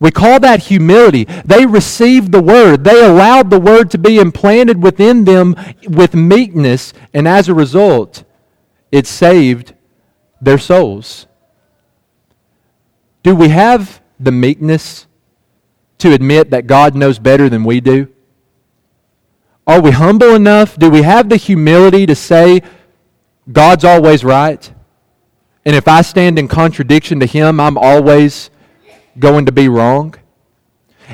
We 0.02 0.10
call 0.10 0.40
that 0.40 0.64
humility. 0.64 1.26
They 1.44 1.64
received 1.64 2.32
the 2.32 2.42
word. 2.42 2.82
They 2.82 3.06
allowed 3.06 3.50
the 3.50 3.60
word 3.60 3.88
to 3.92 3.98
be 3.98 4.18
implanted 4.18 4.82
within 4.82 5.24
them 5.24 5.54
with 5.86 6.12
meekness, 6.12 6.92
and 7.14 7.28
as 7.28 7.48
a 7.48 7.54
result, 7.54 8.24
it 8.90 9.06
saved 9.06 9.74
their 10.40 10.58
souls. 10.58 11.28
Do 13.22 13.36
we 13.36 13.50
have 13.50 14.02
the 14.18 14.32
meekness 14.32 15.06
to 15.98 16.12
admit 16.12 16.50
that 16.50 16.66
God 16.66 16.96
knows 16.96 17.20
better 17.20 17.48
than 17.48 17.62
we 17.62 17.80
do? 17.80 18.08
Are 19.68 19.80
we 19.80 19.92
humble 19.92 20.34
enough? 20.34 20.76
Do 20.76 20.90
we 20.90 21.02
have 21.02 21.28
the 21.28 21.36
humility 21.36 22.06
to 22.06 22.16
say, 22.16 22.62
God's 23.52 23.84
always 23.84 24.24
right? 24.24 24.68
And 25.64 25.76
if 25.76 25.86
I 25.86 26.02
stand 26.02 26.40
in 26.40 26.48
contradiction 26.48 27.20
to 27.20 27.26
Him, 27.26 27.60
I'm 27.60 27.78
always 27.78 28.50
going 29.18 29.46
to 29.46 29.52
be 29.52 29.68
wrong? 29.68 30.14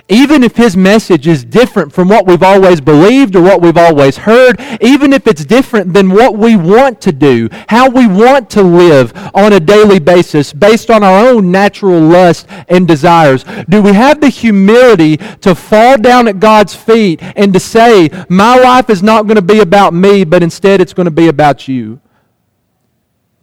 Even 0.08 0.42
if 0.44 0.56
his 0.56 0.76
message 0.76 1.26
is 1.26 1.44
different 1.44 1.92
from 1.92 2.08
what 2.08 2.26
we've 2.26 2.42
always 2.42 2.80
believed 2.80 3.34
or 3.34 3.42
what 3.42 3.60
we've 3.60 3.76
always 3.76 4.16
heard, 4.16 4.60
even 4.80 5.12
if 5.12 5.26
it's 5.26 5.44
different 5.44 5.92
than 5.92 6.10
what 6.10 6.36
we 6.36 6.56
want 6.56 7.00
to 7.00 7.12
do, 7.12 7.48
how 7.68 7.88
we 7.88 8.06
want 8.06 8.50
to 8.50 8.62
live 8.62 9.12
on 9.34 9.52
a 9.52 9.60
daily 9.60 9.98
basis 9.98 10.52
based 10.52 10.90
on 10.90 11.02
our 11.02 11.26
own 11.26 11.50
natural 11.50 12.00
lust 12.00 12.46
and 12.68 12.86
desires, 12.86 13.44
do 13.68 13.82
we 13.82 13.92
have 13.92 14.20
the 14.20 14.28
humility 14.28 15.16
to 15.16 15.54
fall 15.54 15.96
down 15.96 16.28
at 16.28 16.38
God's 16.38 16.74
feet 16.74 17.20
and 17.22 17.52
to 17.52 17.60
say, 17.60 18.08
My 18.28 18.56
life 18.56 18.90
is 18.90 19.02
not 19.02 19.26
going 19.26 19.36
to 19.36 19.42
be 19.42 19.60
about 19.60 19.94
me, 19.94 20.24
but 20.24 20.42
instead 20.42 20.80
it's 20.80 20.94
going 20.94 21.06
to 21.06 21.10
be 21.10 21.28
about 21.28 21.66
you? 21.66 22.00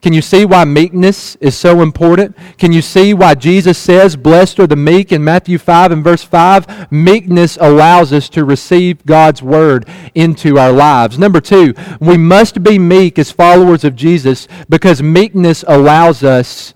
Can 0.06 0.14
you 0.14 0.22
see 0.22 0.46
why 0.46 0.66
meekness 0.66 1.36
is 1.38 1.58
so 1.58 1.82
important? 1.82 2.38
Can 2.60 2.72
you 2.72 2.84
see 2.84 3.12
why 3.16 3.34
Jesus 3.34 3.76
says, 3.76 4.16
Blessed 4.16 4.60
are 4.60 4.68
the 4.68 4.76
meek 4.76 5.12
in 5.12 5.24
Matthew 5.24 5.58
5 5.58 5.92
and 5.92 6.04
verse 6.04 6.24
5? 6.24 6.92
Meekness 6.92 7.58
allows 7.60 8.14
us 8.14 8.30
to 8.30 8.46
receive 8.46 9.04
God's 9.08 9.42
word 9.42 9.90
into 10.14 10.60
our 10.60 10.72
lives. 10.72 11.18
Number 11.18 11.42
two, 11.42 11.74
we 12.00 12.18
must 12.18 12.62
be 12.62 12.78
meek 12.78 13.18
as 13.18 13.32
followers 13.32 13.84
of 13.84 13.96
Jesus 13.96 14.48
because 14.70 15.02
meekness 15.02 15.66
allows 15.68 16.22
us 16.22 16.76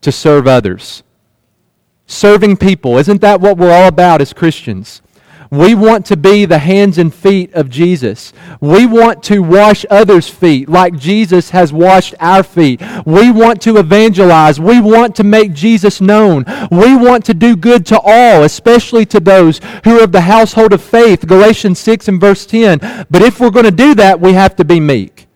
to 0.00 0.10
serve 0.10 0.46
others. 0.46 1.02
Serving 2.06 2.56
people, 2.56 2.96
isn't 2.96 3.20
that 3.20 3.42
what 3.42 3.58
we're 3.58 3.70
all 3.70 3.88
about 3.88 4.22
as 4.22 4.32
Christians? 4.32 5.02
We 5.50 5.74
want 5.74 6.06
to 6.06 6.16
be 6.16 6.44
the 6.44 6.60
hands 6.60 6.96
and 6.96 7.12
feet 7.12 7.52
of 7.54 7.68
Jesus. 7.68 8.32
We 8.60 8.86
want 8.86 9.24
to 9.24 9.40
wash 9.40 9.84
others' 9.90 10.28
feet 10.28 10.68
like 10.68 10.96
Jesus 10.96 11.50
has 11.50 11.72
washed 11.72 12.14
our 12.20 12.44
feet. 12.44 12.80
We 13.04 13.32
want 13.32 13.60
to 13.62 13.78
evangelize. 13.78 14.60
We 14.60 14.80
want 14.80 15.16
to 15.16 15.24
make 15.24 15.52
Jesus 15.52 16.00
known. 16.00 16.44
We 16.70 16.94
want 16.94 17.24
to 17.24 17.34
do 17.34 17.56
good 17.56 17.84
to 17.86 17.98
all, 17.98 18.44
especially 18.44 19.04
to 19.06 19.18
those 19.18 19.60
who 19.82 19.98
are 19.98 20.04
of 20.04 20.12
the 20.12 20.20
household 20.20 20.72
of 20.72 20.82
faith. 20.82 21.26
Galatians 21.26 21.80
6 21.80 22.06
and 22.06 22.20
verse 22.20 22.46
10. 22.46 22.78
But 23.10 23.22
if 23.22 23.40
we're 23.40 23.50
going 23.50 23.64
to 23.64 23.72
do 23.72 23.96
that, 23.96 24.20
we 24.20 24.34
have 24.34 24.54
to 24.54 24.64
be 24.64 24.78
meek. 24.78 25.26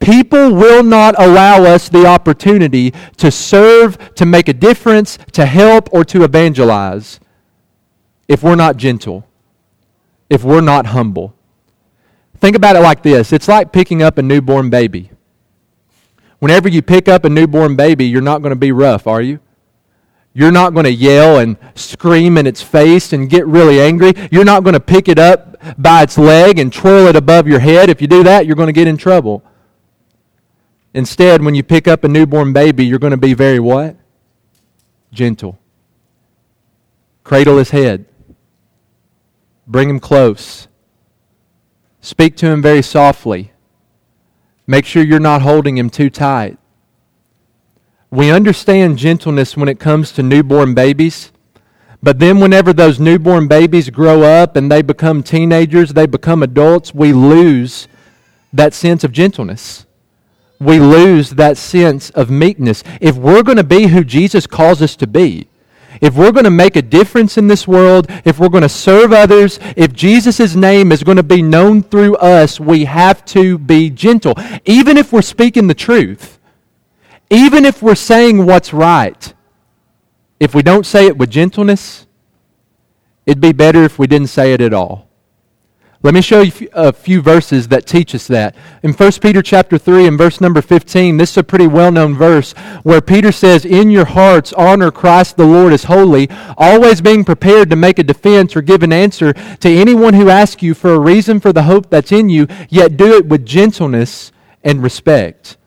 People 0.00 0.52
will 0.52 0.82
not 0.82 1.14
allow 1.16 1.62
us 1.62 1.88
the 1.88 2.06
opportunity 2.06 2.92
to 3.18 3.30
serve, 3.30 4.14
to 4.16 4.26
make 4.26 4.48
a 4.48 4.52
difference, 4.52 5.16
to 5.32 5.46
help, 5.46 5.88
or 5.92 6.04
to 6.06 6.24
evangelize 6.24 7.20
if 8.26 8.42
we're 8.42 8.56
not 8.56 8.76
gentle 8.76 9.27
if 10.30 10.44
we're 10.44 10.60
not 10.60 10.86
humble. 10.86 11.34
Think 12.36 12.54
about 12.54 12.76
it 12.76 12.80
like 12.80 13.02
this 13.02 13.32
it's 13.32 13.48
like 13.48 13.72
picking 13.72 14.02
up 14.02 14.18
a 14.18 14.22
newborn 14.22 14.70
baby. 14.70 15.10
Whenever 16.38 16.68
you 16.68 16.82
pick 16.82 17.08
up 17.08 17.24
a 17.24 17.28
newborn 17.28 17.74
baby, 17.74 18.06
you're 18.06 18.22
not 18.22 18.42
going 18.42 18.50
to 18.50 18.56
be 18.56 18.70
rough, 18.70 19.06
are 19.06 19.20
you? 19.20 19.40
You're 20.34 20.52
not 20.52 20.72
going 20.72 20.84
to 20.84 20.92
yell 20.92 21.38
and 21.38 21.56
scream 21.74 22.38
in 22.38 22.46
its 22.46 22.62
face 22.62 23.12
and 23.12 23.28
get 23.28 23.44
really 23.46 23.80
angry. 23.80 24.12
You're 24.30 24.44
not 24.44 24.62
going 24.62 24.74
to 24.74 24.80
pick 24.80 25.08
it 25.08 25.18
up 25.18 25.56
by 25.76 26.04
its 26.04 26.16
leg 26.16 26.60
and 26.60 26.72
twirl 26.72 27.08
it 27.08 27.16
above 27.16 27.48
your 27.48 27.58
head. 27.58 27.90
If 27.90 28.00
you 28.00 28.06
do 28.06 28.22
that, 28.22 28.46
you're 28.46 28.54
going 28.54 28.68
to 28.68 28.72
get 28.72 28.86
in 28.86 28.96
trouble. 28.96 29.42
Instead, 30.94 31.42
when 31.42 31.56
you 31.56 31.64
pick 31.64 31.88
up 31.88 32.04
a 32.04 32.08
newborn 32.08 32.52
baby, 32.52 32.86
you're 32.86 33.00
going 33.00 33.10
to 33.10 33.16
be 33.16 33.34
very 33.34 33.58
what? 33.58 33.96
Gentle. 35.12 35.58
Cradle 37.24 37.58
his 37.58 37.70
head. 37.70 38.06
Bring 39.68 39.90
him 39.90 40.00
close. 40.00 40.66
Speak 42.00 42.36
to 42.36 42.46
him 42.46 42.62
very 42.62 42.82
softly. 42.82 43.52
Make 44.66 44.86
sure 44.86 45.02
you're 45.02 45.20
not 45.20 45.42
holding 45.42 45.76
him 45.76 45.90
too 45.90 46.08
tight. 46.08 46.58
We 48.10 48.30
understand 48.30 48.96
gentleness 48.96 49.58
when 49.58 49.68
it 49.68 49.78
comes 49.78 50.10
to 50.12 50.22
newborn 50.22 50.72
babies. 50.72 51.32
But 52.02 52.18
then, 52.18 52.40
whenever 52.40 52.72
those 52.72 52.98
newborn 52.98 53.46
babies 53.48 53.90
grow 53.90 54.22
up 54.22 54.56
and 54.56 54.70
they 54.72 54.80
become 54.80 55.22
teenagers, 55.22 55.92
they 55.92 56.06
become 56.06 56.42
adults, 56.42 56.94
we 56.94 57.12
lose 57.12 57.88
that 58.52 58.72
sense 58.72 59.04
of 59.04 59.12
gentleness. 59.12 59.84
We 60.58 60.80
lose 60.80 61.30
that 61.30 61.58
sense 61.58 62.08
of 62.10 62.30
meekness. 62.30 62.82
If 63.00 63.16
we're 63.16 63.42
going 63.42 63.58
to 63.58 63.64
be 63.64 63.88
who 63.88 64.02
Jesus 64.02 64.46
calls 64.46 64.80
us 64.80 64.96
to 64.96 65.06
be, 65.06 65.48
if 66.00 66.14
we're 66.14 66.32
going 66.32 66.44
to 66.44 66.50
make 66.50 66.76
a 66.76 66.82
difference 66.82 67.36
in 67.36 67.48
this 67.48 67.66
world, 67.66 68.06
if 68.24 68.38
we're 68.38 68.48
going 68.48 68.62
to 68.62 68.68
serve 68.68 69.12
others, 69.12 69.58
if 69.76 69.92
Jesus' 69.92 70.54
name 70.54 70.92
is 70.92 71.02
going 71.02 71.16
to 71.16 71.22
be 71.22 71.42
known 71.42 71.82
through 71.82 72.16
us, 72.16 72.60
we 72.60 72.84
have 72.84 73.24
to 73.26 73.58
be 73.58 73.90
gentle. 73.90 74.34
Even 74.64 74.96
if 74.96 75.12
we're 75.12 75.22
speaking 75.22 75.66
the 75.66 75.74
truth, 75.74 76.38
even 77.30 77.64
if 77.64 77.82
we're 77.82 77.94
saying 77.94 78.46
what's 78.46 78.72
right, 78.72 79.34
if 80.40 80.54
we 80.54 80.62
don't 80.62 80.86
say 80.86 81.06
it 81.06 81.18
with 81.18 81.30
gentleness, 81.30 82.06
it'd 83.26 83.40
be 83.40 83.52
better 83.52 83.82
if 83.84 83.98
we 83.98 84.06
didn't 84.06 84.28
say 84.28 84.52
it 84.52 84.60
at 84.60 84.72
all. 84.72 85.07
Let 86.00 86.14
me 86.14 86.20
show 86.20 86.42
you 86.42 86.52
a 86.74 86.92
few 86.92 87.20
verses 87.20 87.68
that 87.68 87.84
teach 87.84 88.14
us 88.14 88.28
that. 88.28 88.54
In 88.84 88.92
1 88.92 89.12
Peter 89.20 89.42
chapter 89.42 89.76
3 89.76 90.06
and 90.06 90.16
verse 90.16 90.40
number 90.40 90.62
15, 90.62 91.16
this 91.16 91.32
is 91.32 91.38
a 91.38 91.42
pretty 91.42 91.66
well-known 91.66 92.14
verse 92.14 92.52
where 92.84 93.00
Peter 93.00 93.32
says, 93.32 93.64
"In 93.64 93.90
your 93.90 94.04
hearts 94.04 94.52
honor 94.52 94.92
Christ 94.92 95.36
the 95.36 95.44
Lord 95.44 95.72
as 95.72 95.84
holy, 95.84 96.30
always 96.56 97.00
being 97.00 97.24
prepared 97.24 97.68
to 97.70 97.76
make 97.76 97.98
a 97.98 98.04
defense 98.04 98.56
or 98.56 98.62
give 98.62 98.84
an 98.84 98.92
answer 98.92 99.32
to 99.32 99.68
anyone 99.68 100.14
who 100.14 100.30
asks 100.30 100.62
you 100.62 100.72
for 100.72 100.94
a 100.94 101.00
reason 101.00 101.40
for 101.40 101.52
the 101.52 101.64
hope 101.64 101.90
that's 101.90 102.12
in 102.12 102.28
you, 102.28 102.46
yet 102.68 102.96
do 102.96 103.16
it 103.16 103.26
with 103.26 103.44
gentleness 103.44 104.30
and 104.62 104.84
respect." 104.84 105.57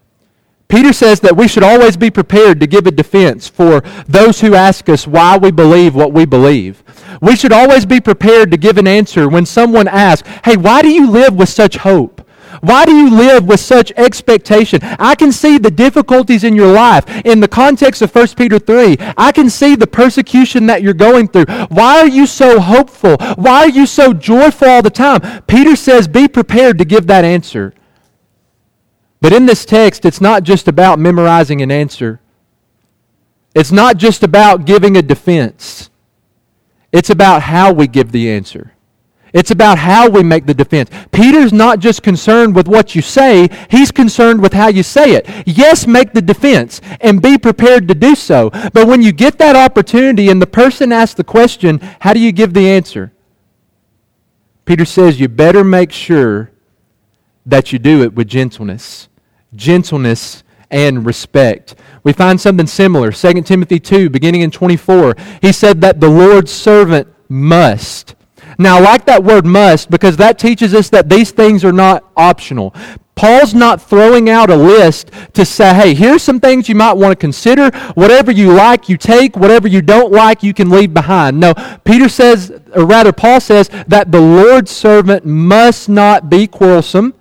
Peter 0.71 0.93
says 0.93 1.19
that 1.19 1.35
we 1.35 1.49
should 1.49 1.63
always 1.63 1.97
be 1.97 2.09
prepared 2.09 2.61
to 2.61 2.65
give 2.65 2.87
a 2.87 2.91
defense 2.91 3.45
for 3.49 3.81
those 4.07 4.39
who 4.39 4.55
ask 4.55 4.87
us 4.87 5.05
why 5.05 5.37
we 5.37 5.51
believe 5.51 5.93
what 5.93 6.13
we 6.13 6.23
believe. 6.23 6.81
We 7.21 7.35
should 7.35 7.51
always 7.51 7.85
be 7.85 7.99
prepared 7.99 8.51
to 8.51 8.57
give 8.57 8.77
an 8.77 8.87
answer 8.87 9.27
when 9.27 9.45
someone 9.45 9.89
asks, 9.89 10.29
Hey, 10.45 10.55
why 10.55 10.81
do 10.81 10.89
you 10.89 11.11
live 11.11 11.35
with 11.35 11.49
such 11.49 11.75
hope? 11.75 12.25
Why 12.61 12.85
do 12.85 12.95
you 12.95 13.09
live 13.09 13.45
with 13.45 13.59
such 13.59 13.91
expectation? 13.97 14.79
I 14.81 15.15
can 15.15 15.33
see 15.33 15.57
the 15.57 15.71
difficulties 15.71 16.45
in 16.45 16.55
your 16.55 16.71
life. 16.71 17.05
In 17.25 17.41
the 17.41 17.49
context 17.49 18.01
of 18.01 18.15
1 18.15 18.29
Peter 18.37 18.57
3, 18.57 18.95
I 19.17 19.33
can 19.33 19.49
see 19.49 19.75
the 19.75 19.87
persecution 19.87 20.67
that 20.67 20.81
you're 20.81 20.93
going 20.93 21.27
through. 21.27 21.45
Why 21.67 21.99
are 21.99 22.07
you 22.07 22.25
so 22.25 22.61
hopeful? 22.61 23.17
Why 23.35 23.63
are 23.63 23.69
you 23.69 23.85
so 23.85 24.13
joyful 24.13 24.69
all 24.69 24.81
the 24.81 24.89
time? 24.89 25.43
Peter 25.47 25.75
says, 25.75 26.07
Be 26.07 26.29
prepared 26.29 26.77
to 26.77 26.85
give 26.85 27.07
that 27.07 27.25
answer. 27.25 27.73
But 29.21 29.33
in 29.33 29.45
this 29.45 29.65
text, 29.65 30.03
it's 30.03 30.19
not 30.19 30.43
just 30.43 30.67
about 30.67 30.99
memorizing 30.99 31.61
an 31.61 31.71
answer. 31.71 32.19
It's 33.53 33.71
not 33.71 33.97
just 33.97 34.23
about 34.23 34.65
giving 34.65 34.97
a 34.97 35.01
defense. 35.01 35.89
It's 36.91 37.09
about 37.09 37.43
how 37.43 37.71
we 37.71 37.87
give 37.87 38.11
the 38.11 38.29
answer. 38.29 38.73
It's 39.33 39.51
about 39.51 39.77
how 39.77 40.09
we 40.09 40.23
make 40.23 40.45
the 40.45 40.53
defense. 40.53 40.89
Peter's 41.11 41.53
not 41.53 41.79
just 41.79 42.03
concerned 42.03 42.53
with 42.53 42.67
what 42.67 42.95
you 42.95 43.01
say, 43.01 43.47
he's 43.69 43.89
concerned 43.91 44.41
with 44.41 44.51
how 44.51 44.67
you 44.67 44.83
say 44.83 45.13
it. 45.13 45.25
Yes, 45.45 45.87
make 45.87 46.11
the 46.11 46.21
defense 46.21 46.81
and 46.99 47.21
be 47.21 47.37
prepared 47.37 47.87
to 47.87 47.95
do 47.95 48.13
so. 48.15 48.49
But 48.73 48.87
when 48.87 49.01
you 49.01 49.13
get 49.13 49.37
that 49.37 49.55
opportunity 49.55 50.29
and 50.29 50.41
the 50.41 50.47
person 50.47 50.91
asks 50.91 51.15
the 51.15 51.23
question, 51.23 51.79
how 52.01 52.13
do 52.13 52.19
you 52.19 52.33
give 52.33 52.53
the 52.53 52.67
answer? 52.67 53.13
Peter 54.65 54.83
says 54.83 55.19
you 55.19 55.29
better 55.29 55.63
make 55.63 55.93
sure 55.93 56.51
that 57.45 57.71
you 57.71 57.79
do 57.79 58.03
it 58.03 58.13
with 58.13 58.27
gentleness 58.27 59.07
gentleness, 59.55 60.43
and 60.71 61.05
respect. 61.05 61.75
We 62.03 62.13
find 62.13 62.39
something 62.39 62.65
similar. 62.65 63.11
2 63.11 63.41
Timothy 63.41 63.79
2, 63.79 64.09
beginning 64.09 64.41
in 64.41 64.51
24. 64.51 65.15
He 65.41 65.51
said 65.51 65.81
that 65.81 65.99
the 65.99 66.09
Lord's 66.09 66.51
servant 66.51 67.07
must. 67.29 68.15
Now, 68.57 68.77
I 68.77 68.79
like 68.79 69.05
that 69.05 69.23
word 69.23 69.45
must 69.45 69.89
because 69.89 70.17
that 70.17 70.39
teaches 70.39 70.73
us 70.73 70.89
that 70.89 71.09
these 71.09 71.31
things 71.31 71.63
are 71.63 71.71
not 71.71 72.09
optional. 72.15 72.73
Paul's 73.15 73.53
not 73.53 73.81
throwing 73.81 74.29
out 74.29 74.49
a 74.49 74.55
list 74.55 75.11
to 75.33 75.45
say, 75.45 75.73
hey, 75.73 75.93
here's 75.93 76.23
some 76.23 76.39
things 76.39 76.67
you 76.67 76.75
might 76.75 76.93
want 76.93 77.11
to 77.11 77.15
consider. 77.15 77.69
Whatever 77.93 78.31
you 78.31 78.51
like, 78.53 78.89
you 78.89 78.97
take. 78.97 79.35
Whatever 79.35 79.67
you 79.67 79.81
don't 79.81 80.11
like, 80.11 80.41
you 80.41 80.53
can 80.53 80.69
leave 80.69 80.93
behind. 80.93 81.39
No, 81.39 81.53
Peter 81.83 82.09
says, 82.09 82.51
or 82.73 82.85
rather, 82.85 83.11
Paul 83.11 83.39
says, 83.39 83.69
that 83.87 84.11
the 84.11 84.21
Lord's 84.21 84.71
servant 84.71 85.25
must 85.25 85.87
not 85.89 86.29
be 86.29 86.47
quarrelsome 86.47 87.13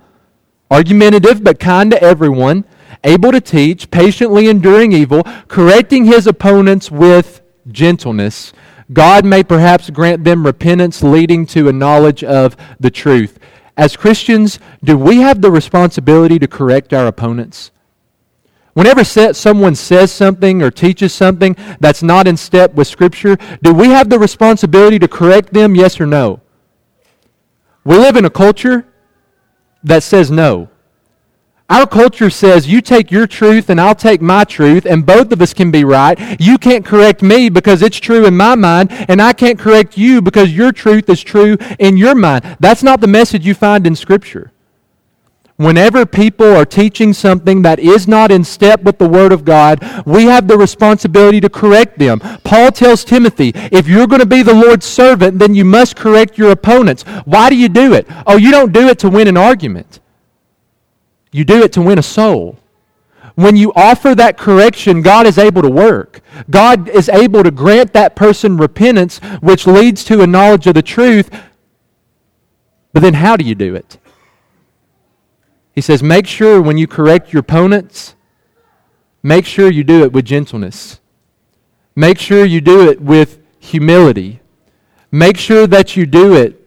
argumentative 0.71 1.43
but 1.43 1.59
kind 1.59 1.91
to 1.91 2.01
everyone, 2.01 2.63
able 3.03 3.31
to 3.31 3.41
teach, 3.41 3.91
patiently 3.91 4.47
enduring 4.47 4.93
evil, 4.93 5.23
correcting 5.47 6.05
his 6.05 6.25
opponents 6.25 6.89
with 6.89 7.41
gentleness. 7.67 8.53
God 8.93 9.25
may 9.25 9.43
perhaps 9.43 9.89
grant 9.89 10.23
them 10.23 10.45
repentance 10.45 11.03
leading 11.03 11.45
to 11.47 11.69
a 11.69 11.73
knowledge 11.73 12.23
of 12.23 12.57
the 12.79 12.89
truth. 12.91 13.37
As 13.77 13.95
Christians, 13.95 14.59
do 14.83 14.97
we 14.97 15.17
have 15.17 15.41
the 15.41 15.51
responsibility 15.51 16.39
to 16.39 16.47
correct 16.47 16.93
our 16.93 17.07
opponents? 17.07 17.71
Whenever 18.73 19.03
someone 19.03 19.75
says 19.75 20.11
something 20.11 20.61
or 20.61 20.71
teaches 20.71 21.13
something 21.13 21.57
that's 21.79 22.01
not 22.01 22.27
in 22.27 22.37
step 22.37 22.73
with 22.73 22.87
Scripture, 22.87 23.37
do 23.61 23.73
we 23.73 23.89
have 23.89 24.09
the 24.09 24.19
responsibility 24.19 24.97
to 24.99 25.07
correct 25.07 25.53
them, 25.53 25.75
yes 25.75 25.99
or 25.99 26.05
no? 26.05 26.39
We 27.83 27.97
live 27.97 28.15
in 28.15 28.25
a 28.25 28.29
culture 28.29 28.85
that 29.83 30.03
says 30.03 30.31
no. 30.31 30.69
Our 31.69 31.87
culture 31.87 32.29
says 32.29 32.67
you 32.67 32.81
take 32.81 33.11
your 33.11 33.25
truth 33.25 33.69
and 33.69 33.79
I'll 33.79 33.95
take 33.95 34.21
my 34.21 34.43
truth, 34.43 34.85
and 34.85 35.05
both 35.05 35.31
of 35.31 35.41
us 35.41 35.53
can 35.53 35.71
be 35.71 35.85
right. 35.85 36.19
You 36.37 36.57
can't 36.57 36.85
correct 36.85 37.21
me 37.21 37.47
because 37.47 37.81
it's 37.81 37.97
true 37.97 38.25
in 38.25 38.35
my 38.35 38.55
mind, 38.55 38.91
and 38.91 39.21
I 39.21 39.31
can't 39.31 39.57
correct 39.57 39.97
you 39.97 40.21
because 40.21 40.51
your 40.51 40.73
truth 40.73 41.07
is 41.07 41.21
true 41.21 41.57
in 41.79 41.95
your 41.95 42.13
mind. 42.13 42.57
That's 42.59 42.83
not 42.83 42.99
the 42.99 43.07
message 43.07 43.45
you 43.45 43.53
find 43.53 43.87
in 43.87 43.95
Scripture. 43.95 44.51
Whenever 45.61 46.07
people 46.07 46.55
are 46.55 46.65
teaching 46.65 47.13
something 47.13 47.61
that 47.61 47.77
is 47.77 48.07
not 48.07 48.31
in 48.31 48.43
step 48.43 48.81
with 48.81 48.97
the 48.97 49.07
Word 49.07 49.31
of 49.31 49.45
God, 49.45 49.79
we 50.07 50.25
have 50.25 50.47
the 50.47 50.57
responsibility 50.57 51.39
to 51.39 51.51
correct 51.51 51.99
them. 51.99 52.19
Paul 52.43 52.71
tells 52.71 53.03
Timothy, 53.03 53.51
if 53.71 53.87
you're 53.87 54.07
going 54.07 54.21
to 54.21 54.25
be 54.25 54.41
the 54.41 54.55
Lord's 54.55 54.87
servant, 54.87 55.37
then 55.37 55.53
you 55.53 55.63
must 55.63 55.95
correct 55.95 56.35
your 56.35 56.49
opponents. 56.49 57.03
Why 57.25 57.51
do 57.51 57.55
you 57.55 57.69
do 57.69 57.93
it? 57.93 58.07
Oh, 58.25 58.37
you 58.37 58.49
don't 58.49 58.73
do 58.73 58.87
it 58.87 58.97
to 58.99 59.09
win 59.09 59.27
an 59.27 59.37
argument, 59.37 59.99
you 61.31 61.45
do 61.45 61.61
it 61.61 61.71
to 61.73 61.81
win 61.83 61.99
a 61.99 62.03
soul. 62.03 62.57
When 63.35 63.55
you 63.55 63.71
offer 63.75 64.15
that 64.15 64.39
correction, 64.39 65.03
God 65.03 65.27
is 65.27 65.37
able 65.37 65.61
to 65.61 65.69
work. 65.69 66.21
God 66.49 66.89
is 66.89 67.07
able 67.07 67.43
to 67.43 67.51
grant 67.51 67.93
that 67.93 68.15
person 68.15 68.57
repentance, 68.57 69.19
which 69.41 69.67
leads 69.67 70.03
to 70.05 70.21
a 70.21 70.27
knowledge 70.27 70.65
of 70.65 70.73
the 70.73 70.81
truth. 70.81 71.29
But 72.93 73.01
then, 73.01 73.13
how 73.13 73.37
do 73.37 73.45
you 73.45 73.53
do 73.53 73.75
it? 73.75 73.99
He 75.73 75.81
says, 75.81 76.03
make 76.03 76.27
sure 76.27 76.61
when 76.61 76.77
you 76.77 76.87
correct 76.87 77.31
your 77.31 77.39
opponents, 77.39 78.15
make 79.23 79.45
sure 79.45 79.71
you 79.71 79.83
do 79.83 80.03
it 80.03 80.11
with 80.11 80.25
gentleness. 80.25 80.99
Make 81.95 82.19
sure 82.19 82.45
you 82.45 82.61
do 82.61 82.89
it 82.89 83.01
with 83.01 83.39
humility. 83.59 84.41
Make 85.11 85.37
sure 85.37 85.67
that 85.67 85.95
you 85.95 86.05
do 86.05 86.35
it 86.35 86.57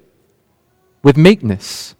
with 1.02 1.16
meekness. 1.16 1.94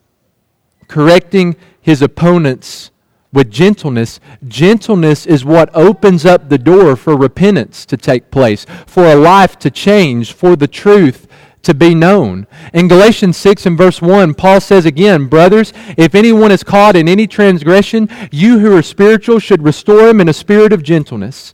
Correcting 0.88 1.56
his 1.80 2.00
opponents 2.02 2.90
with 3.32 3.50
gentleness. 3.50 4.20
Gentleness 4.46 5.26
is 5.26 5.44
what 5.44 5.74
opens 5.74 6.24
up 6.24 6.48
the 6.48 6.58
door 6.58 6.96
for 6.96 7.16
repentance 7.16 7.84
to 7.86 7.96
take 7.96 8.30
place, 8.30 8.64
for 8.86 9.06
a 9.06 9.16
life 9.16 9.58
to 9.58 9.70
change, 9.70 10.32
for 10.32 10.56
the 10.56 10.68
truth 10.68 11.26
to 11.64 11.74
be 11.74 11.94
known. 11.94 12.46
In 12.72 12.88
Galatians 12.88 13.36
6 13.36 13.66
and 13.66 13.76
verse 13.76 14.00
1, 14.00 14.34
Paul 14.34 14.60
says 14.60 14.86
again, 14.86 15.26
Brothers, 15.26 15.72
if 15.96 16.14
anyone 16.14 16.52
is 16.52 16.62
caught 16.62 16.96
in 16.96 17.08
any 17.08 17.26
transgression, 17.26 18.08
you 18.30 18.58
who 18.58 18.76
are 18.76 18.82
spiritual 18.82 19.38
should 19.38 19.62
restore 19.62 20.08
him 20.08 20.20
in 20.20 20.28
a 20.28 20.32
spirit 20.32 20.72
of 20.72 20.82
gentleness. 20.82 21.52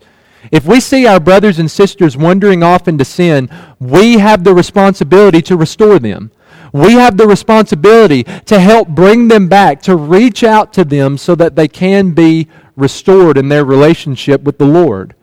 If 0.51 0.65
we 0.65 0.81
see 0.81 1.07
our 1.07 1.21
brothers 1.21 1.59
and 1.59 1.71
sisters 1.71 2.17
wandering 2.17 2.63
off 2.63 2.89
into 2.89 3.05
sin, 3.05 3.51
we 3.79 4.15
have 4.19 4.45
the 4.45 4.55
responsibility 4.55 5.43
to 5.43 5.57
restore 5.57 5.99
them. 5.99 6.31
We 6.73 6.93
have 6.93 7.17
the 7.17 7.27
responsibility 7.27 8.25
to 8.25 8.61
help 8.61 8.89
bring 8.89 9.29
them 9.29 9.49
back, 9.49 9.83
to 9.83 9.97
reach 9.97 10.45
out 10.45 10.73
to 10.75 10.85
them 10.85 11.19
so 11.19 11.35
that 11.35 11.57
they 11.57 11.69
can 11.69 12.13
be 12.13 12.49
restored 12.77 13.37
in 13.37 13.49
their 13.49 13.65
relationship 13.65 14.43
with 14.43 14.59
the 14.59 14.67
Lord. 14.67 15.15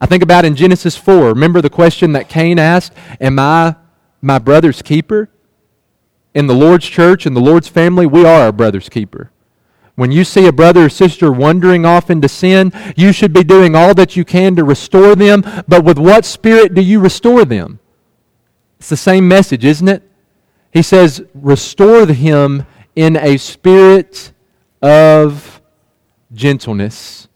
I 0.00 0.06
think 0.06 0.22
about 0.22 0.44
in 0.44 0.56
Genesis 0.56 0.96
4. 0.96 1.28
Remember 1.28 1.60
the 1.60 1.70
question 1.70 2.12
that 2.12 2.28
Cain 2.28 2.58
asked, 2.58 2.92
Am 3.20 3.38
I 3.38 3.76
my 4.20 4.38
brother's 4.38 4.82
keeper? 4.82 5.30
In 6.34 6.46
the 6.46 6.54
Lord's 6.54 6.86
church, 6.86 7.26
in 7.26 7.34
the 7.34 7.40
Lord's 7.40 7.68
family, 7.68 8.06
we 8.06 8.24
are 8.24 8.42
our 8.42 8.52
brother's 8.52 8.88
keeper. 8.88 9.30
When 9.94 10.10
you 10.10 10.24
see 10.24 10.46
a 10.46 10.52
brother 10.52 10.86
or 10.86 10.88
sister 10.88 11.30
wandering 11.30 11.86
off 11.86 12.10
into 12.10 12.28
sin, 12.28 12.72
you 12.96 13.12
should 13.12 13.32
be 13.32 13.44
doing 13.44 13.76
all 13.76 13.94
that 13.94 14.16
you 14.16 14.24
can 14.24 14.56
to 14.56 14.64
restore 14.64 15.14
them. 15.14 15.44
But 15.68 15.84
with 15.84 15.98
what 15.98 16.24
spirit 16.24 16.74
do 16.74 16.82
you 16.82 16.98
restore 16.98 17.44
them? 17.44 17.78
It's 18.80 18.88
the 18.88 18.96
same 18.96 19.28
message, 19.28 19.64
isn't 19.64 19.88
it? 19.88 20.02
He 20.72 20.82
says, 20.82 21.24
Restore 21.32 22.06
him 22.06 22.66
in 22.96 23.16
a 23.16 23.36
spirit 23.36 24.32
of 24.82 25.62
gentleness. 26.32 27.28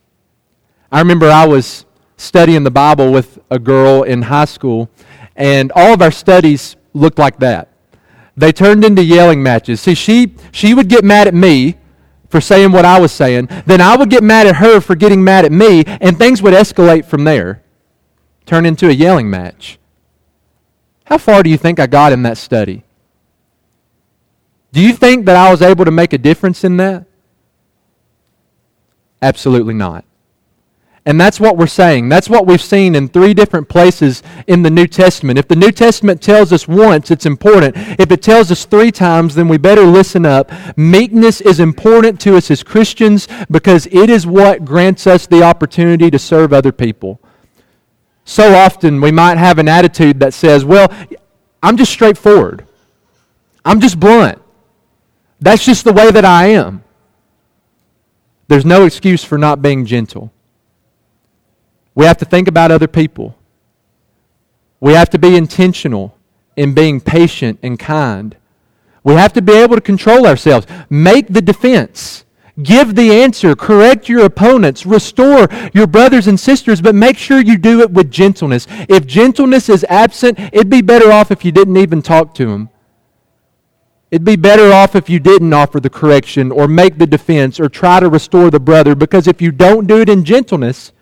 I 0.90 0.98
remember 0.98 1.30
I 1.30 1.46
was 1.46 1.84
studying 2.18 2.64
the 2.64 2.70
Bible 2.70 3.10
with 3.10 3.38
a 3.50 3.58
girl 3.58 4.02
in 4.02 4.22
high 4.22 4.44
school, 4.44 4.90
and 5.34 5.72
all 5.72 5.94
of 5.94 6.02
our 6.02 6.10
studies 6.10 6.76
looked 6.92 7.18
like 7.18 7.38
that. 7.38 7.68
They 8.36 8.52
turned 8.52 8.84
into 8.84 9.02
yelling 9.02 9.42
matches. 9.42 9.80
See, 9.80 9.94
she, 9.94 10.34
she 10.52 10.74
would 10.74 10.88
get 10.88 11.04
mad 11.04 11.26
at 11.26 11.34
me 11.34 11.76
for 12.28 12.40
saying 12.40 12.72
what 12.72 12.84
I 12.84 13.00
was 13.00 13.12
saying. 13.12 13.48
Then 13.66 13.80
I 13.80 13.96
would 13.96 14.10
get 14.10 14.22
mad 14.22 14.46
at 14.46 14.56
her 14.56 14.80
for 14.80 14.94
getting 14.94 15.24
mad 15.24 15.44
at 15.44 15.52
me, 15.52 15.84
and 15.86 16.18
things 16.18 16.42
would 16.42 16.52
escalate 16.52 17.06
from 17.06 17.24
there, 17.24 17.62
turn 18.44 18.66
into 18.66 18.88
a 18.88 18.92
yelling 18.92 19.30
match. 19.30 19.78
How 21.04 21.18
far 21.18 21.42
do 21.42 21.48
you 21.48 21.56
think 21.56 21.80
I 21.80 21.86
got 21.86 22.12
in 22.12 22.22
that 22.24 22.36
study? 22.36 22.84
Do 24.72 24.82
you 24.82 24.92
think 24.92 25.24
that 25.26 25.36
I 25.36 25.50
was 25.50 25.62
able 25.62 25.86
to 25.86 25.90
make 25.90 26.12
a 26.12 26.18
difference 26.18 26.64
in 26.64 26.76
that? 26.76 27.06
Absolutely 29.22 29.74
not. 29.74 30.04
And 31.06 31.20
that's 31.20 31.40
what 31.40 31.56
we're 31.56 31.66
saying. 31.66 32.08
That's 32.08 32.28
what 32.28 32.46
we've 32.46 32.60
seen 32.60 32.94
in 32.94 33.08
three 33.08 33.32
different 33.32 33.68
places 33.68 34.22
in 34.46 34.62
the 34.62 34.70
New 34.70 34.86
Testament. 34.86 35.38
If 35.38 35.48
the 35.48 35.56
New 35.56 35.72
Testament 35.72 36.20
tells 36.20 36.52
us 36.52 36.68
once, 36.68 37.10
it's 37.10 37.24
important. 37.24 37.76
If 37.98 38.10
it 38.10 38.22
tells 38.22 38.50
us 38.50 38.64
three 38.64 38.90
times, 38.90 39.34
then 39.34 39.48
we 39.48 39.56
better 39.56 39.84
listen 39.84 40.26
up. 40.26 40.50
Meekness 40.76 41.40
is 41.40 41.60
important 41.60 42.20
to 42.20 42.36
us 42.36 42.50
as 42.50 42.62
Christians 42.62 43.26
because 43.50 43.86
it 43.86 44.10
is 44.10 44.26
what 44.26 44.64
grants 44.64 45.06
us 45.06 45.26
the 45.26 45.42
opportunity 45.42 46.10
to 46.10 46.18
serve 46.18 46.52
other 46.52 46.72
people. 46.72 47.20
So 48.24 48.54
often 48.54 49.00
we 49.00 49.10
might 49.10 49.38
have 49.38 49.58
an 49.58 49.68
attitude 49.68 50.20
that 50.20 50.34
says, 50.34 50.64
well, 50.64 50.92
I'm 51.62 51.76
just 51.78 51.92
straightforward. 51.92 52.66
I'm 53.64 53.80
just 53.80 53.98
blunt. 53.98 54.40
That's 55.40 55.64
just 55.64 55.84
the 55.84 55.92
way 55.92 56.10
that 56.10 56.24
I 56.24 56.48
am. 56.48 56.84
There's 58.48 58.64
no 58.64 58.84
excuse 58.84 59.24
for 59.24 59.38
not 59.38 59.62
being 59.62 59.86
gentle. 59.86 60.32
We 61.98 62.04
have 62.04 62.18
to 62.18 62.24
think 62.24 62.46
about 62.46 62.70
other 62.70 62.86
people. 62.86 63.36
We 64.78 64.92
have 64.92 65.10
to 65.10 65.18
be 65.18 65.34
intentional 65.34 66.16
in 66.54 66.72
being 66.72 67.00
patient 67.00 67.58
and 67.60 67.76
kind. 67.76 68.36
We 69.02 69.14
have 69.14 69.32
to 69.32 69.42
be 69.42 69.54
able 69.54 69.74
to 69.74 69.80
control 69.80 70.24
ourselves. 70.24 70.68
Make 70.88 71.26
the 71.26 71.42
defense. 71.42 72.24
Give 72.62 72.94
the 72.94 73.10
answer. 73.10 73.56
Correct 73.56 74.08
your 74.08 74.24
opponents. 74.24 74.86
Restore 74.86 75.48
your 75.74 75.88
brothers 75.88 76.28
and 76.28 76.38
sisters, 76.38 76.80
but 76.80 76.94
make 76.94 77.18
sure 77.18 77.40
you 77.40 77.58
do 77.58 77.80
it 77.80 77.90
with 77.90 78.12
gentleness. 78.12 78.68
If 78.88 79.04
gentleness 79.04 79.68
is 79.68 79.84
absent, 79.88 80.38
it'd 80.38 80.70
be 80.70 80.82
better 80.82 81.10
off 81.10 81.32
if 81.32 81.44
you 81.44 81.50
didn't 81.50 81.78
even 81.78 82.00
talk 82.00 82.32
to 82.34 82.46
them. 82.46 82.70
It'd 84.12 84.24
be 84.24 84.36
better 84.36 84.72
off 84.72 84.94
if 84.94 85.10
you 85.10 85.18
didn't 85.18 85.52
offer 85.52 85.80
the 85.80 85.90
correction 85.90 86.52
or 86.52 86.68
make 86.68 86.98
the 86.98 87.08
defense 87.08 87.58
or 87.58 87.68
try 87.68 87.98
to 87.98 88.08
restore 88.08 88.52
the 88.52 88.60
brother 88.60 88.94
because 88.94 89.26
if 89.26 89.42
you 89.42 89.50
don't 89.50 89.88
do 89.88 90.00
it 90.00 90.08
in 90.08 90.24
gentleness, 90.24 90.92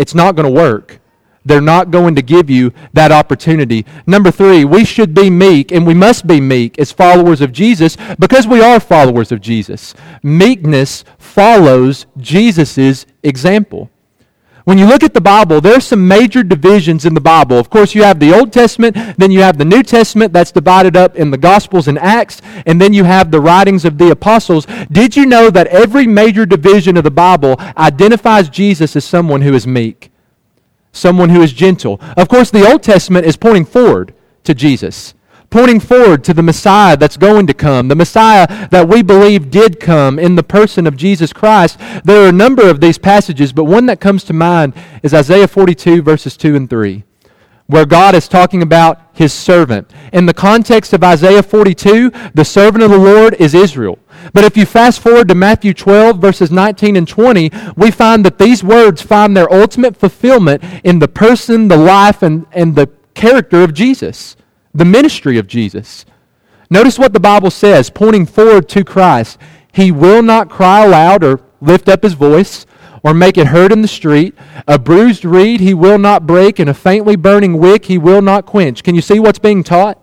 it's 0.00 0.14
not 0.14 0.34
going 0.34 0.52
to 0.52 0.60
work. 0.60 0.98
They're 1.44 1.60
not 1.60 1.90
going 1.90 2.14
to 2.14 2.22
give 2.22 2.48
you 2.48 2.72
that 2.94 3.12
opportunity. 3.12 3.84
Number 4.06 4.30
three, 4.30 4.64
we 4.64 4.82
should 4.84 5.12
be 5.12 5.28
meek, 5.28 5.72
and 5.72 5.86
we 5.86 5.92
must 5.92 6.26
be 6.26 6.40
meek 6.40 6.78
as 6.78 6.90
followers 6.90 7.42
of 7.42 7.52
Jesus 7.52 7.98
because 8.18 8.46
we 8.46 8.62
are 8.62 8.80
followers 8.80 9.30
of 9.30 9.42
Jesus. 9.42 9.94
Meekness 10.22 11.04
follows 11.18 12.06
Jesus' 12.16 13.04
example. 13.22 13.90
When 14.64 14.78
you 14.78 14.86
look 14.86 15.02
at 15.02 15.14
the 15.14 15.20
Bible, 15.20 15.60
there's 15.60 15.86
some 15.86 16.06
major 16.06 16.42
divisions 16.42 17.04
in 17.06 17.14
the 17.14 17.20
Bible. 17.20 17.58
Of 17.58 17.70
course, 17.70 17.94
you 17.94 18.02
have 18.02 18.20
the 18.20 18.34
Old 18.34 18.52
Testament, 18.52 18.96
then 19.16 19.30
you 19.30 19.40
have 19.40 19.58
the 19.58 19.64
New 19.64 19.82
Testament 19.82 20.32
that's 20.32 20.52
divided 20.52 20.96
up 20.96 21.16
in 21.16 21.30
the 21.30 21.38
Gospels 21.38 21.88
and 21.88 21.98
Acts, 21.98 22.42
and 22.66 22.80
then 22.80 22.92
you 22.92 23.04
have 23.04 23.30
the 23.30 23.40
writings 23.40 23.84
of 23.84 23.98
the 23.98 24.10
apostles. 24.10 24.66
Did 24.90 25.16
you 25.16 25.26
know 25.26 25.50
that 25.50 25.66
every 25.68 26.06
major 26.06 26.44
division 26.44 26.96
of 26.96 27.04
the 27.04 27.10
Bible 27.10 27.56
identifies 27.76 28.48
Jesus 28.48 28.96
as 28.96 29.04
someone 29.04 29.42
who 29.42 29.54
is 29.54 29.66
meek, 29.66 30.10
someone 30.92 31.30
who 31.30 31.42
is 31.42 31.52
gentle? 31.52 32.00
Of 32.16 32.28
course, 32.28 32.50
the 32.50 32.70
Old 32.70 32.82
Testament 32.82 33.26
is 33.26 33.36
pointing 33.36 33.64
forward 33.64 34.14
to 34.44 34.54
Jesus 34.54 35.14
pointing 35.50 35.80
forward 35.80 36.22
to 36.24 36.32
the 36.32 36.42
Messiah 36.42 36.96
that's 36.96 37.16
going 37.16 37.46
to 37.48 37.54
come, 37.54 37.88
the 37.88 37.96
Messiah 37.96 38.68
that 38.68 38.88
we 38.88 39.02
believe 39.02 39.50
did 39.50 39.80
come 39.80 40.18
in 40.18 40.36
the 40.36 40.42
person 40.44 40.86
of 40.86 40.96
Jesus 40.96 41.32
Christ. 41.32 41.78
There 42.04 42.24
are 42.24 42.28
a 42.28 42.32
number 42.32 42.68
of 42.70 42.80
these 42.80 42.98
passages, 42.98 43.52
but 43.52 43.64
one 43.64 43.86
that 43.86 44.00
comes 44.00 44.22
to 44.24 44.32
mind 44.32 44.74
is 45.02 45.12
Isaiah 45.12 45.48
42, 45.48 46.02
verses 46.02 46.36
2 46.36 46.54
and 46.54 46.70
3, 46.70 47.02
where 47.66 47.84
God 47.84 48.14
is 48.14 48.28
talking 48.28 48.62
about 48.62 49.00
his 49.12 49.32
servant. 49.32 49.90
In 50.12 50.26
the 50.26 50.34
context 50.34 50.92
of 50.92 51.02
Isaiah 51.02 51.42
42, 51.42 52.12
the 52.32 52.44
servant 52.44 52.84
of 52.84 52.90
the 52.90 52.98
Lord 52.98 53.34
is 53.34 53.52
Israel. 53.52 53.98
But 54.32 54.44
if 54.44 54.56
you 54.56 54.66
fast 54.66 55.00
forward 55.00 55.28
to 55.28 55.34
Matthew 55.34 55.74
12, 55.74 56.18
verses 56.20 56.52
19 56.52 56.94
and 56.94 57.08
20, 57.08 57.50
we 57.76 57.90
find 57.90 58.24
that 58.24 58.38
these 58.38 58.62
words 58.62 59.02
find 59.02 59.36
their 59.36 59.52
ultimate 59.52 59.96
fulfillment 59.96 60.62
in 60.84 61.00
the 61.00 61.08
person, 61.08 61.66
the 61.66 61.76
life, 61.76 62.22
and, 62.22 62.46
and 62.52 62.76
the 62.76 62.88
character 63.14 63.64
of 63.64 63.74
Jesus 63.74 64.36
the 64.74 64.84
ministry 64.84 65.38
of 65.38 65.46
Jesus. 65.46 66.04
Notice 66.70 66.98
what 66.98 67.12
the 67.12 67.20
Bible 67.20 67.50
says, 67.50 67.90
pointing 67.90 68.26
forward 68.26 68.68
to 68.70 68.84
Christ. 68.84 69.38
He 69.72 69.90
will 69.90 70.22
not 70.22 70.48
cry 70.48 70.84
aloud 70.84 71.24
or 71.24 71.40
lift 71.60 71.88
up 71.88 72.02
his 72.02 72.14
voice 72.14 72.66
or 73.02 73.14
make 73.14 73.38
it 73.38 73.48
heard 73.48 73.72
in 73.72 73.82
the 73.82 73.88
street. 73.88 74.34
A 74.68 74.78
bruised 74.78 75.24
reed 75.24 75.60
he 75.60 75.74
will 75.74 75.98
not 75.98 76.26
break, 76.26 76.58
and 76.58 76.68
a 76.68 76.74
faintly 76.74 77.16
burning 77.16 77.58
wick 77.58 77.86
he 77.86 77.98
will 77.98 78.22
not 78.22 78.46
quench. 78.46 78.82
Can 78.82 78.94
you 78.94 79.00
see 79.00 79.18
what's 79.18 79.38
being 79.38 79.62
taught? 79.62 80.02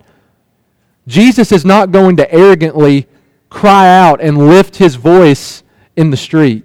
Jesus 1.06 1.52
is 1.52 1.64
not 1.64 1.90
going 1.90 2.16
to 2.16 2.32
arrogantly 2.32 3.06
cry 3.48 3.88
out 3.88 4.20
and 4.20 4.36
lift 4.36 4.76
his 4.76 4.96
voice 4.96 5.62
in 5.96 6.10
the 6.10 6.16
street. 6.16 6.64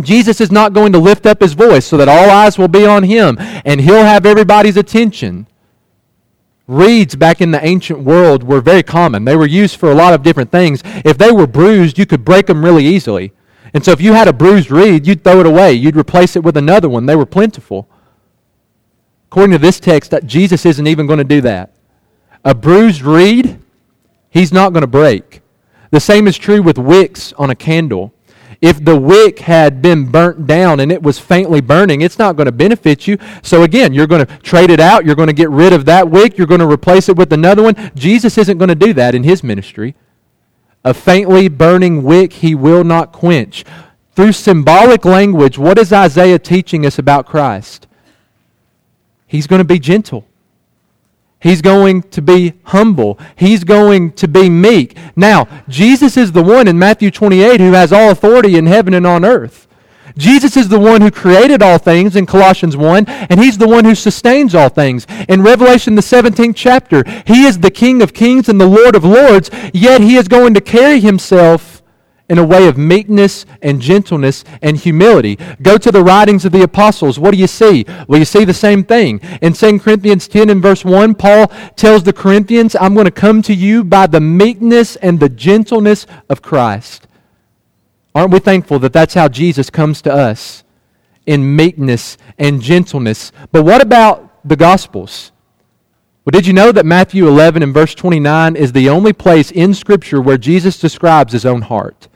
Jesus 0.00 0.40
is 0.40 0.52
not 0.52 0.72
going 0.72 0.92
to 0.92 0.98
lift 0.98 1.26
up 1.26 1.40
his 1.40 1.54
voice 1.54 1.84
so 1.84 1.96
that 1.96 2.08
all 2.08 2.30
eyes 2.30 2.56
will 2.56 2.68
be 2.68 2.86
on 2.86 3.02
him 3.02 3.36
and 3.64 3.80
he'll 3.80 4.04
have 4.04 4.26
everybody's 4.26 4.76
attention. 4.76 5.48
Reeds 6.68 7.16
back 7.16 7.40
in 7.40 7.50
the 7.50 7.64
ancient 7.64 8.00
world 8.00 8.42
were 8.42 8.60
very 8.60 8.82
common. 8.82 9.24
They 9.24 9.34
were 9.34 9.46
used 9.46 9.76
for 9.76 9.90
a 9.90 9.94
lot 9.94 10.12
of 10.12 10.22
different 10.22 10.52
things. 10.52 10.82
If 10.84 11.16
they 11.16 11.32
were 11.32 11.46
bruised, 11.46 11.98
you 11.98 12.04
could 12.04 12.26
break 12.26 12.46
them 12.46 12.62
really 12.62 12.84
easily. 12.84 13.32
And 13.72 13.82
so 13.82 13.90
if 13.92 14.02
you 14.02 14.12
had 14.12 14.28
a 14.28 14.34
bruised 14.34 14.70
reed, 14.70 15.06
you'd 15.06 15.24
throw 15.24 15.40
it 15.40 15.46
away. 15.46 15.72
You'd 15.72 15.96
replace 15.96 16.36
it 16.36 16.44
with 16.44 16.58
another 16.58 16.88
one. 16.88 17.06
They 17.06 17.16
were 17.16 17.26
plentiful. 17.26 17.88
According 19.30 19.52
to 19.52 19.58
this 19.58 19.80
text, 19.80 20.12
Jesus 20.26 20.66
isn't 20.66 20.86
even 20.86 21.06
going 21.06 21.18
to 21.18 21.24
do 21.24 21.40
that. 21.40 21.74
A 22.44 22.54
bruised 22.54 23.00
reed, 23.00 23.58
he's 24.30 24.52
not 24.52 24.74
going 24.74 24.82
to 24.82 24.86
break. 24.86 25.40
The 25.90 26.00
same 26.00 26.28
is 26.28 26.36
true 26.36 26.60
with 26.60 26.76
wicks 26.76 27.32
on 27.34 27.48
a 27.48 27.54
candle. 27.54 28.12
If 28.60 28.84
the 28.84 28.98
wick 28.98 29.38
had 29.40 29.80
been 29.80 30.10
burnt 30.10 30.46
down 30.48 30.80
and 30.80 30.90
it 30.90 31.02
was 31.02 31.18
faintly 31.18 31.60
burning, 31.60 32.00
it's 32.00 32.18
not 32.18 32.34
going 32.34 32.46
to 32.46 32.52
benefit 32.52 33.06
you. 33.06 33.16
So 33.42 33.62
again, 33.62 33.92
you're 33.92 34.08
going 34.08 34.26
to 34.26 34.38
trade 34.38 34.70
it 34.70 34.80
out. 34.80 35.04
You're 35.04 35.14
going 35.14 35.28
to 35.28 35.32
get 35.32 35.50
rid 35.50 35.72
of 35.72 35.84
that 35.84 36.10
wick. 36.10 36.36
You're 36.36 36.48
going 36.48 36.60
to 36.60 36.66
replace 36.66 37.08
it 37.08 37.16
with 37.16 37.32
another 37.32 37.62
one. 37.62 37.92
Jesus 37.94 38.36
isn't 38.36 38.58
going 38.58 38.68
to 38.68 38.74
do 38.74 38.92
that 38.94 39.14
in 39.14 39.22
his 39.22 39.44
ministry. 39.44 39.94
A 40.84 40.92
faintly 40.92 41.48
burning 41.48 42.02
wick 42.02 42.32
he 42.34 42.54
will 42.54 42.82
not 42.82 43.12
quench. 43.12 43.64
Through 44.16 44.32
symbolic 44.32 45.04
language, 45.04 45.56
what 45.56 45.78
is 45.78 45.92
Isaiah 45.92 46.40
teaching 46.40 46.84
us 46.84 46.98
about 46.98 47.26
Christ? 47.26 47.86
He's 49.28 49.46
going 49.46 49.60
to 49.60 49.64
be 49.64 49.78
gentle. 49.78 50.27
He's 51.40 51.62
going 51.62 52.02
to 52.02 52.20
be 52.20 52.54
humble. 52.64 53.18
He's 53.36 53.62
going 53.62 54.12
to 54.12 54.26
be 54.26 54.50
meek. 54.50 54.96
Now, 55.14 55.46
Jesus 55.68 56.16
is 56.16 56.32
the 56.32 56.42
one 56.42 56.66
in 56.66 56.78
Matthew 56.78 57.10
28 57.10 57.60
who 57.60 57.72
has 57.72 57.92
all 57.92 58.10
authority 58.10 58.56
in 58.56 58.66
heaven 58.66 58.92
and 58.92 59.06
on 59.06 59.24
earth. 59.24 59.68
Jesus 60.16 60.56
is 60.56 60.68
the 60.68 60.80
one 60.80 61.00
who 61.00 61.12
created 61.12 61.62
all 61.62 61.78
things 61.78 62.16
in 62.16 62.26
Colossians 62.26 62.76
1, 62.76 63.06
and 63.06 63.38
he's 63.38 63.56
the 63.56 63.68
one 63.68 63.84
who 63.84 63.94
sustains 63.94 64.52
all 64.52 64.68
things. 64.68 65.06
In 65.28 65.42
Revelation, 65.42 65.94
the 65.94 66.02
17th 66.02 66.56
chapter, 66.56 67.04
he 67.24 67.44
is 67.44 67.60
the 67.60 67.70
King 67.70 68.02
of 68.02 68.12
kings 68.12 68.48
and 68.48 68.60
the 68.60 68.66
Lord 68.66 68.96
of 68.96 69.04
lords, 69.04 69.48
yet 69.72 70.00
he 70.00 70.16
is 70.16 70.26
going 70.26 70.54
to 70.54 70.60
carry 70.60 70.98
himself 70.98 71.77
in 72.28 72.38
a 72.38 72.44
way 72.44 72.68
of 72.68 72.76
meekness 72.76 73.46
and 73.62 73.80
gentleness 73.80 74.44
and 74.62 74.76
humility. 74.76 75.38
Go 75.62 75.78
to 75.78 75.90
the 75.90 76.02
writings 76.02 76.44
of 76.44 76.52
the 76.52 76.62
apostles. 76.62 77.18
What 77.18 77.32
do 77.32 77.38
you 77.38 77.46
see? 77.46 77.84
Well, 78.06 78.18
you 78.18 78.24
see 78.24 78.44
the 78.44 78.54
same 78.54 78.84
thing. 78.84 79.20
In 79.42 79.52
2 79.52 79.80
Corinthians 79.80 80.28
10 80.28 80.50
and 80.50 80.62
verse 80.62 80.84
1, 80.84 81.14
Paul 81.14 81.48
tells 81.76 82.02
the 82.02 82.12
Corinthians, 82.12 82.76
I'm 82.76 82.94
going 82.94 83.06
to 83.06 83.10
come 83.10 83.42
to 83.42 83.54
you 83.54 83.84
by 83.84 84.06
the 84.06 84.20
meekness 84.20 84.96
and 84.96 85.20
the 85.20 85.28
gentleness 85.28 86.06
of 86.28 86.42
Christ. 86.42 87.06
Aren't 88.14 88.32
we 88.32 88.38
thankful 88.38 88.78
that 88.80 88.92
that's 88.92 89.14
how 89.14 89.28
Jesus 89.28 89.70
comes 89.70 90.02
to 90.02 90.12
us? 90.12 90.64
in 91.28 91.54
meekness 91.54 92.16
and 92.38 92.60
gentleness. 92.62 93.32
But 93.52 93.62
what 93.62 93.82
about 93.82 94.48
the 94.48 94.56
Gospels? 94.56 95.30
Well, 96.24 96.30
did 96.32 96.46
you 96.46 96.54
know 96.54 96.72
that 96.72 96.86
Matthew 96.86 97.28
11 97.28 97.62
and 97.62 97.74
verse 97.74 97.94
29 97.94 98.56
is 98.56 98.72
the 98.72 98.88
only 98.88 99.12
place 99.12 99.50
in 99.50 99.74
Scripture 99.74 100.22
where 100.22 100.38
Jesus 100.38 100.78
describes 100.78 101.34
his 101.34 101.44
own 101.44 101.62
heart? 101.62 102.07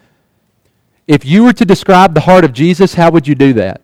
If 1.07 1.25
you 1.25 1.45
were 1.45 1.53
to 1.53 1.65
describe 1.65 2.15
the 2.15 2.21
heart 2.21 2.45
of 2.45 2.53
Jesus, 2.53 2.95
how 2.95 3.11
would 3.11 3.27
you 3.27 3.35
do 3.35 3.53
that? 3.55 3.81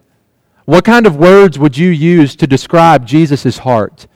What 0.65 0.85
kind 0.85 1.07
of 1.07 1.17
words 1.17 1.59
would 1.59 1.77
you 1.77 1.89
use 1.89 2.37
to 2.37 2.47
describe 2.47 3.07
Jesus' 3.07 3.59
heart? 3.59 4.07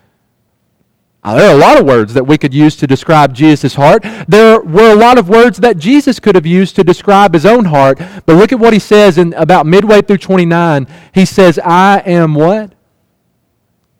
Now, 1.25 1.37
there 1.37 1.51
are 1.51 1.55
a 1.55 1.59
lot 1.59 1.81
of 1.81 1.87
words 1.87 2.15
that 2.15 2.27
we 2.27 2.37
could 2.37 2.53
use 2.53 2.75
to 2.77 2.87
describe 2.87 3.33
Jesus' 3.33 3.75
heart. 3.75 4.05
There 4.27 4.61
were 4.61 4.93
a 4.93 4.97
lot 4.97 5.19
of 5.19 5.29
words 5.29 5.59
that 5.59 5.79
Jesus 5.79 6.19
could 6.19 6.35
have 6.35 6.47
used 6.47 6.75
to 6.77 6.85
describe 6.85 7.33
his 7.33 7.47
own 7.47 7.67
heart. 7.67 7.99
But 8.27 8.37
look 8.37 8.53
at 8.53 8.59
what 8.59 8.73
he 8.73 8.81
says 8.81 9.19
in 9.19 9.33
about 9.35 9.65
midway 9.65 10.03
through 10.03 10.19
29. 10.19 10.89
He 11.15 11.25
says, 11.25 11.61
I 11.61 12.03
am 12.05 12.35
what? 12.35 12.73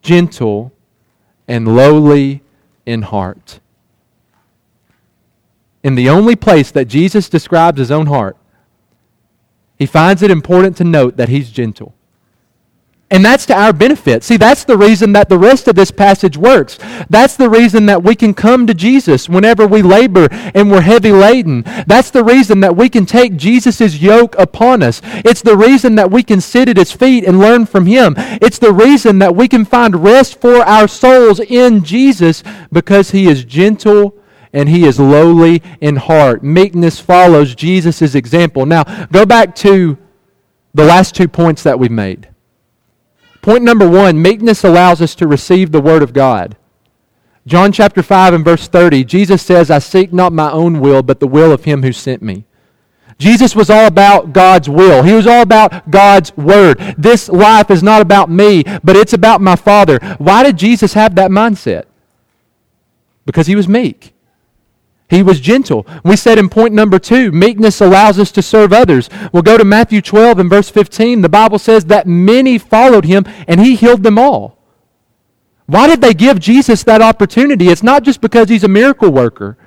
Gentle 0.03 0.73
and 1.47 1.77
lowly 1.77 2.43
in 2.87 3.03
heart. 3.03 3.61
In 5.85 5.95
the 5.95 6.09
only 6.09 6.35
place 6.35 6.71
that 6.73 6.87
Jesus 6.87 7.29
describes 7.29 7.79
his 7.79 7.91
own 7.91 8.07
heart, 8.09 8.37
he 9.83 9.87
finds 9.87 10.23
it 10.23 10.31
important 10.31 10.77
to 10.77 10.85
note 10.85 11.17
that 11.17 11.29
he's 11.29 11.51
gentle. 11.51 11.93
And 13.11 13.25
that's 13.25 13.45
to 13.47 13.55
our 13.55 13.73
benefit. 13.73 14.23
See, 14.23 14.37
that's 14.37 14.63
the 14.63 14.79
reason 14.79 15.13
that 15.15 15.29
the 15.29 15.37
rest 15.37 15.67
of 15.67 15.75
this 15.75 15.91
passage 15.91 16.39
works. 16.39 16.79
That's 17.11 17.37
the 17.37 17.51
reason 17.51 17.87
that 17.87 18.05
we 18.05 18.15
can 18.15 18.33
come 18.33 18.65
to 18.69 18.75
Jesus 18.75 19.29
whenever 19.29 19.67
we 19.67 19.83
labor 19.83 20.29
and 20.31 20.71
we're 20.71 20.83
heavy 20.83 21.11
laden. 21.11 21.65
That's 21.89 22.11
the 22.11 22.23
reason 22.23 22.61
that 22.61 22.77
we 22.77 22.89
can 22.89 23.05
take 23.05 23.35
Jesus' 23.35 24.01
yoke 24.01 24.37
upon 24.39 24.85
us. 24.85 25.03
It's 25.05 25.43
the 25.43 25.57
reason 25.57 25.97
that 25.97 26.13
we 26.13 26.23
can 26.23 26.41
sit 26.41 26.69
at 26.69 26.77
his 26.77 26.93
feet 26.93 27.25
and 27.25 27.41
learn 27.41 27.67
from 27.67 27.87
him. 27.87 28.15
It's 28.17 28.61
the 28.61 28.73
reason 28.73 29.19
that 29.19 29.35
we 29.35 29.49
can 29.49 29.65
find 29.65 30.05
rest 30.05 30.41
for 30.41 30.63
our 30.63 30.87
souls 30.87 31.41
in 31.41 31.83
Jesus 31.83 32.45
because 32.71 33.11
he 33.11 33.27
is 33.27 33.45
gentle 33.45 34.17
and 34.53 34.69
he 34.69 34.87
is 34.87 35.01
lowly 35.01 35.63
in 35.81 35.97
heart. 35.97 36.43
Meekness 36.43 37.01
follows 37.01 37.55
Jesus' 37.55 38.15
example. 38.15 38.67
Now, 38.67 38.85
go 39.07 39.25
back 39.25 39.55
to 39.57 39.99
the 40.75 40.85
last 40.85 41.15
two 41.15 41.29
points 41.29 41.63
that 41.63 41.79
we 41.79 41.89
made. 41.89 42.29
Point 43.41 43.65
number 43.65 43.89
one 43.89 44.23
meekness 44.23 44.63
allows 44.63 45.03
us 45.03 45.15
to 45.17 45.27
receive 45.27 45.73
the 45.73 45.81
Word 45.81 46.03
of 46.03 46.13
God. 46.13 46.57
John 47.47 47.73
chapter 47.73 48.03
5 48.03 48.35
and 48.35 48.45
verse 48.45 48.69
30, 48.69 49.05
Jesus 49.05 49.43
says, 49.43 49.71
I 49.71 49.81
seek 49.81 50.13
not 50.13 50.33
my 50.33 50.51
own 50.53 50.79
will, 50.79 51.03
but 51.03 51.19
the 51.19 51.27
will 51.27 51.51
of 51.51 51.65
him 51.65 51.83
who 51.83 51.93
sent 51.93 52.23
me. 52.23 52.45
Jesus 53.19 53.55
was 53.55 53.69
all 53.69 53.87
about 53.87 54.33
God's 54.33 54.69
will. 54.69 55.03
He 55.03 55.13
was 55.13 55.27
all 55.27 55.43
about 55.43 55.91
God's 55.91 56.37
word. 56.37 56.79
This 56.97 57.29
life 57.29 57.71
is 57.71 57.83
not 57.83 58.01
about 58.01 58.31
me, 58.31 58.65
but 58.83 58.97
it's 58.97 59.13
about 59.13 59.41
my 59.41 59.57
Father. 59.57 59.99
Why 60.19 60.43
did 60.43 60.57
Jesus 60.57 60.95
have 60.95 61.15
that 61.17 61.31
mindset? 61.31 61.85
Because 63.25 63.47
he 63.47 63.57
was 63.57 63.69
meek. 63.69 64.13
He 65.13 65.23
was 65.23 65.41
gentle. 65.41 65.87
We 66.05 66.17
said 66.17 66.39
in 66.39 66.49
point 66.49 66.73
number 66.73 66.99
two, 66.99 67.33
meekness 67.33 67.83
allows 67.83 68.19
us 68.19 68.33
to 68.33 68.41
serve 68.41 68.73
others. 68.73 69.11
We'll 69.31 69.43
go 69.43 69.59
to 69.59 69.65
Matthew 69.65 70.01
12 70.01 70.39
and 70.39 70.49
verse 70.49 70.71
15. 70.71 71.21
The 71.21 71.29
Bible 71.29 71.59
says 71.59 71.85
that 71.85 72.07
many 72.07 72.57
followed 72.57 73.05
him 73.05 73.27
and 73.47 73.61
he 73.61 73.77
healed 73.77 74.05
them 74.05 74.19
all. 74.19 74.57
Why 75.67 75.87
did 75.87 76.01
they 76.01 76.15
give 76.15 76.41
Jesus 76.41 76.83
that 76.85 77.03
opportunity? 77.03 77.69
It's 77.69 77.83
not 77.83 78.05
just 78.05 78.23
because 78.23 78.49
he's 78.49 78.65
a 78.65 78.69
miracle 78.69 79.11
worker. 79.11 79.59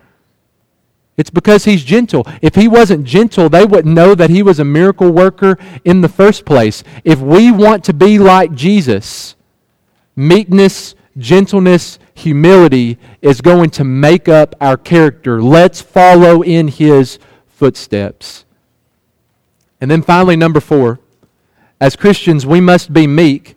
It's 1.15 1.29
because 1.29 1.65
he's 1.65 1.83
gentle. 1.83 2.25
If 2.41 2.55
he 2.55 2.67
wasn't 2.67 3.05
gentle, 3.05 3.47
they 3.47 3.65
wouldn't 3.65 3.93
know 3.93 4.15
that 4.15 4.31
he 4.31 4.41
was 4.41 4.57
a 4.57 4.65
miracle 4.65 5.11
worker 5.11 5.59
in 5.83 6.01
the 6.01 6.09
first 6.09 6.45
place. 6.45 6.83
If 7.03 7.19
we 7.19 7.51
want 7.51 7.83
to 7.83 7.93
be 7.93 8.17
like 8.17 8.55
Jesus, 8.55 9.35
meekness, 10.15 10.95
gentleness, 11.19 11.99
humility 12.15 12.97
is 13.21 13.41
going 13.41 13.69
to 13.69 13.83
make 13.83 14.27
up 14.27 14.55
our 14.59 14.77
character. 14.77 15.43
Let's 15.43 15.81
follow 15.81 16.41
in 16.41 16.69
his 16.69 17.19
footsteps. 17.47 18.45
And 19.79 19.91
then 19.91 20.01
finally, 20.01 20.35
number 20.35 20.61
four, 20.61 20.99
as 21.79 21.95
Christians, 21.95 22.45
we 22.45 22.61
must 22.61 22.93
be 22.93 23.05
meek 23.05 23.55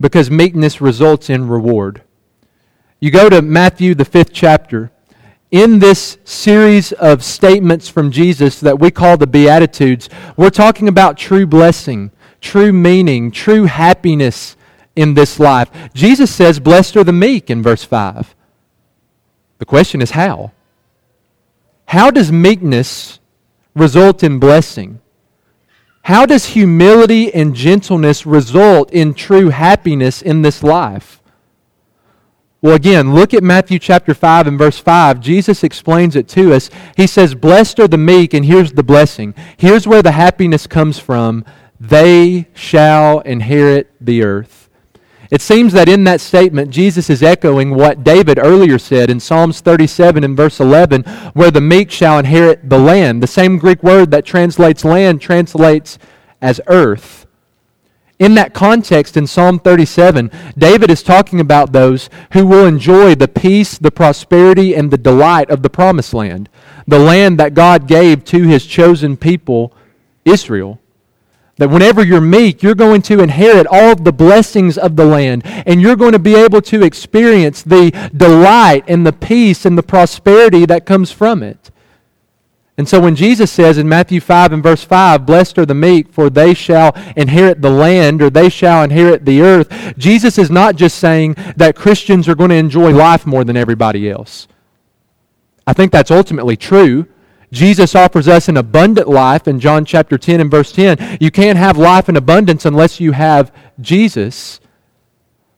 because 0.00 0.30
meekness 0.30 0.80
results 0.80 1.28
in 1.28 1.48
reward. 1.48 2.02
You 3.00 3.10
go 3.10 3.28
to 3.28 3.42
Matthew, 3.42 3.94
the 3.94 4.04
fifth 4.04 4.32
chapter. 4.32 4.90
In 5.50 5.80
this 5.80 6.18
series 6.24 6.92
of 6.92 7.24
statements 7.24 7.88
from 7.88 8.10
Jesus 8.10 8.60
that 8.60 8.78
we 8.78 8.90
call 8.90 9.16
the 9.16 9.26
Beatitudes, 9.26 10.08
we're 10.36 10.50
talking 10.50 10.88
about 10.88 11.16
true 11.18 11.46
blessing, 11.46 12.10
true 12.40 12.72
meaning, 12.72 13.30
true 13.30 13.64
happiness 13.64 14.56
in 14.96 15.14
this 15.14 15.38
life. 15.38 15.70
Jesus 15.94 16.34
says, 16.34 16.58
Blessed 16.58 16.96
are 16.96 17.04
the 17.04 17.12
meek 17.12 17.50
in 17.50 17.62
verse 17.62 17.84
5. 17.84 18.34
The 19.58 19.64
question 19.64 20.02
is 20.02 20.10
how? 20.10 20.52
How 21.86 22.10
does 22.10 22.32
meekness 22.32 23.20
result 23.74 24.22
in 24.22 24.38
blessing? 24.38 25.00
How 26.02 26.26
does 26.26 26.46
humility 26.46 27.32
and 27.34 27.54
gentleness 27.54 28.26
result 28.26 28.92
in 28.92 29.14
true 29.14 29.50
happiness 29.50 30.22
in 30.22 30.42
this 30.42 30.62
life? 30.62 31.20
Well, 32.62 32.74
again, 32.74 33.14
look 33.14 33.34
at 33.34 33.42
Matthew 33.42 33.78
chapter 33.78 34.14
5 34.14 34.46
and 34.46 34.58
verse 34.58 34.78
5. 34.78 35.20
Jesus 35.20 35.62
explains 35.62 36.16
it 36.16 36.26
to 36.28 36.52
us. 36.52 36.70
He 36.96 37.06
says, 37.06 37.34
Blessed 37.34 37.78
are 37.80 37.88
the 37.88 37.98
meek, 37.98 38.34
and 38.34 38.44
here's 38.44 38.72
the 38.72 38.82
blessing. 38.82 39.34
Here's 39.56 39.86
where 39.86 40.02
the 40.02 40.12
happiness 40.12 40.66
comes 40.66 40.98
from. 40.98 41.44
They 41.78 42.48
shall 42.54 43.20
inherit 43.20 43.92
the 44.00 44.22
earth. 44.22 44.65
It 45.30 45.40
seems 45.40 45.72
that 45.72 45.88
in 45.88 46.04
that 46.04 46.20
statement, 46.20 46.70
Jesus 46.70 47.10
is 47.10 47.22
echoing 47.22 47.74
what 47.74 48.04
David 48.04 48.38
earlier 48.38 48.78
said 48.78 49.10
in 49.10 49.18
Psalms 49.18 49.60
37 49.60 50.22
and 50.22 50.36
verse 50.36 50.60
11, 50.60 51.02
where 51.34 51.50
the 51.50 51.60
meek 51.60 51.90
shall 51.90 52.18
inherit 52.18 52.68
the 52.68 52.78
land. 52.78 53.22
The 53.22 53.26
same 53.26 53.58
Greek 53.58 53.82
word 53.82 54.10
that 54.12 54.24
translates 54.24 54.84
land 54.84 55.20
translates 55.20 55.98
as 56.40 56.60
earth. 56.68 57.26
In 58.18 58.34
that 58.34 58.54
context, 58.54 59.16
in 59.16 59.26
Psalm 59.26 59.58
37, 59.58 60.30
David 60.56 60.90
is 60.90 61.02
talking 61.02 61.38
about 61.38 61.72
those 61.72 62.08
who 62.32 62.46
will 62.46 62.64
enjoy 62.64 63.14
the 63.14 63.28
peace, 63.28 63.76
the 63.76 63.90
prosperity, 63.90 64.74
and 64.74 64.90
the 64.90 64.96
delight 64.96 65.50
of 65.50 65.62
the 65.62 65.68
promised 65.68 66.14
land, 66.14 66.48
the 66.86 66.98
land 66.98 67.38
that 67.38 67.52
God 67.52 67.86
gave 67.86 68.24
to 68.26 68.44
his 68.44 68.64
chosen 68.64 69.18
people, 69.18 69.74
Israel. 70.24 70.80
That 71.58 71.70
whenever 71.70 72.04
you're 72.04 72.20
meek, 72.20 72.62
you're 72.62 72.74
going 72.74 73.00
to 73.02 73.20
inherit 73.20 73.66
all 73.70 73.94
the 73.96 74.12
blessings 74.12 74.76
of 74.76 74.96
the 74.96 75.06
land, 75.06 75.42
and 75.44 75.80
you're 75.80 75.96
going 75.96 76.12
to 76.12 76.18
be 76.18 76.34
able 76.34 76.60
to 76.62 76.82
experience 76.82 77.62
the 77.62 77.92
delight 78.14 78.84
and 78.88 79.06
the 79.06 79.12
peace 79.12 79.64
and 79.64 79.78
the 79.78 79.82
prosperity 79.82 80.66
that 80.66 80.84
comes 80.84 81.10
from 81.10 81.42
it. 81.42 81.70
And 82.78 82.86
so 82.86 83.00
when 83.00 83.16
Jesus 83.16 83.50
says 83.50 83.78
in 83.78 83.88
Matthew 83.88 84.20
5 84.20 84.52
and 84.52 84.62
verse 84.62 84.84
5, 84.84 85.24
Blessed 85.24 85.58
are 85.58 85.64
the 85.64 85.74
meek, 85.74 86.12
for 86.12 86.28
they 86.28 86.52
shall 86.52 86.94
inherit 87.16 87.62
the 87.62 87.70
land, 87.70 88.20
or 88.20 88.28
they 88.28 88.50
shall 88.50 88.82
inherit 88.82 89.24
the 89.24 89.40
earth, 89.40 89.94
Jesus 89.96 90.36
is 90.36 90.50
not 90.50 90.76
just 90.76 90.98
saying 90.98 91.36
that 91.56 91.74
Christians 91.74 92.28
are 92.28 92.34
going 92.34 92.50
to 92.50 92.56
enjoy 92.56 92.90
life 92.90 93.24
more 93.24 93.44
than 93.44 93.56
everybody 93.56 94.10
else. 94.10 94.46
I 95.66 95.72
think 95.72 95.90
that's 95.90 96.10
ultimately 96.10 96.56
true. 96.56 97.06
Jesus 97.52 97.94
offers 97.94 98.28
us 98.28 98.48
an 98.48 98.56
abundant 98.56 99.08
life 99.08 99.46
in 99.46 99.60
John 99.60 99.84
chapter 99.84 100.18
10 100.18 100.40
and 100.40 100.50
verse 100.50 100.72
10. 100.72 101.18
You 101.20 101.30
can't 101.30 101.58
have 101.58 101.78
life 101.78 102.08
in 102.08 102.16
abundance 102.16 102.64
unless 102.64 103.00
you 103.00 103.12
have 103.12 103.54
Jesus. 103.80 104.60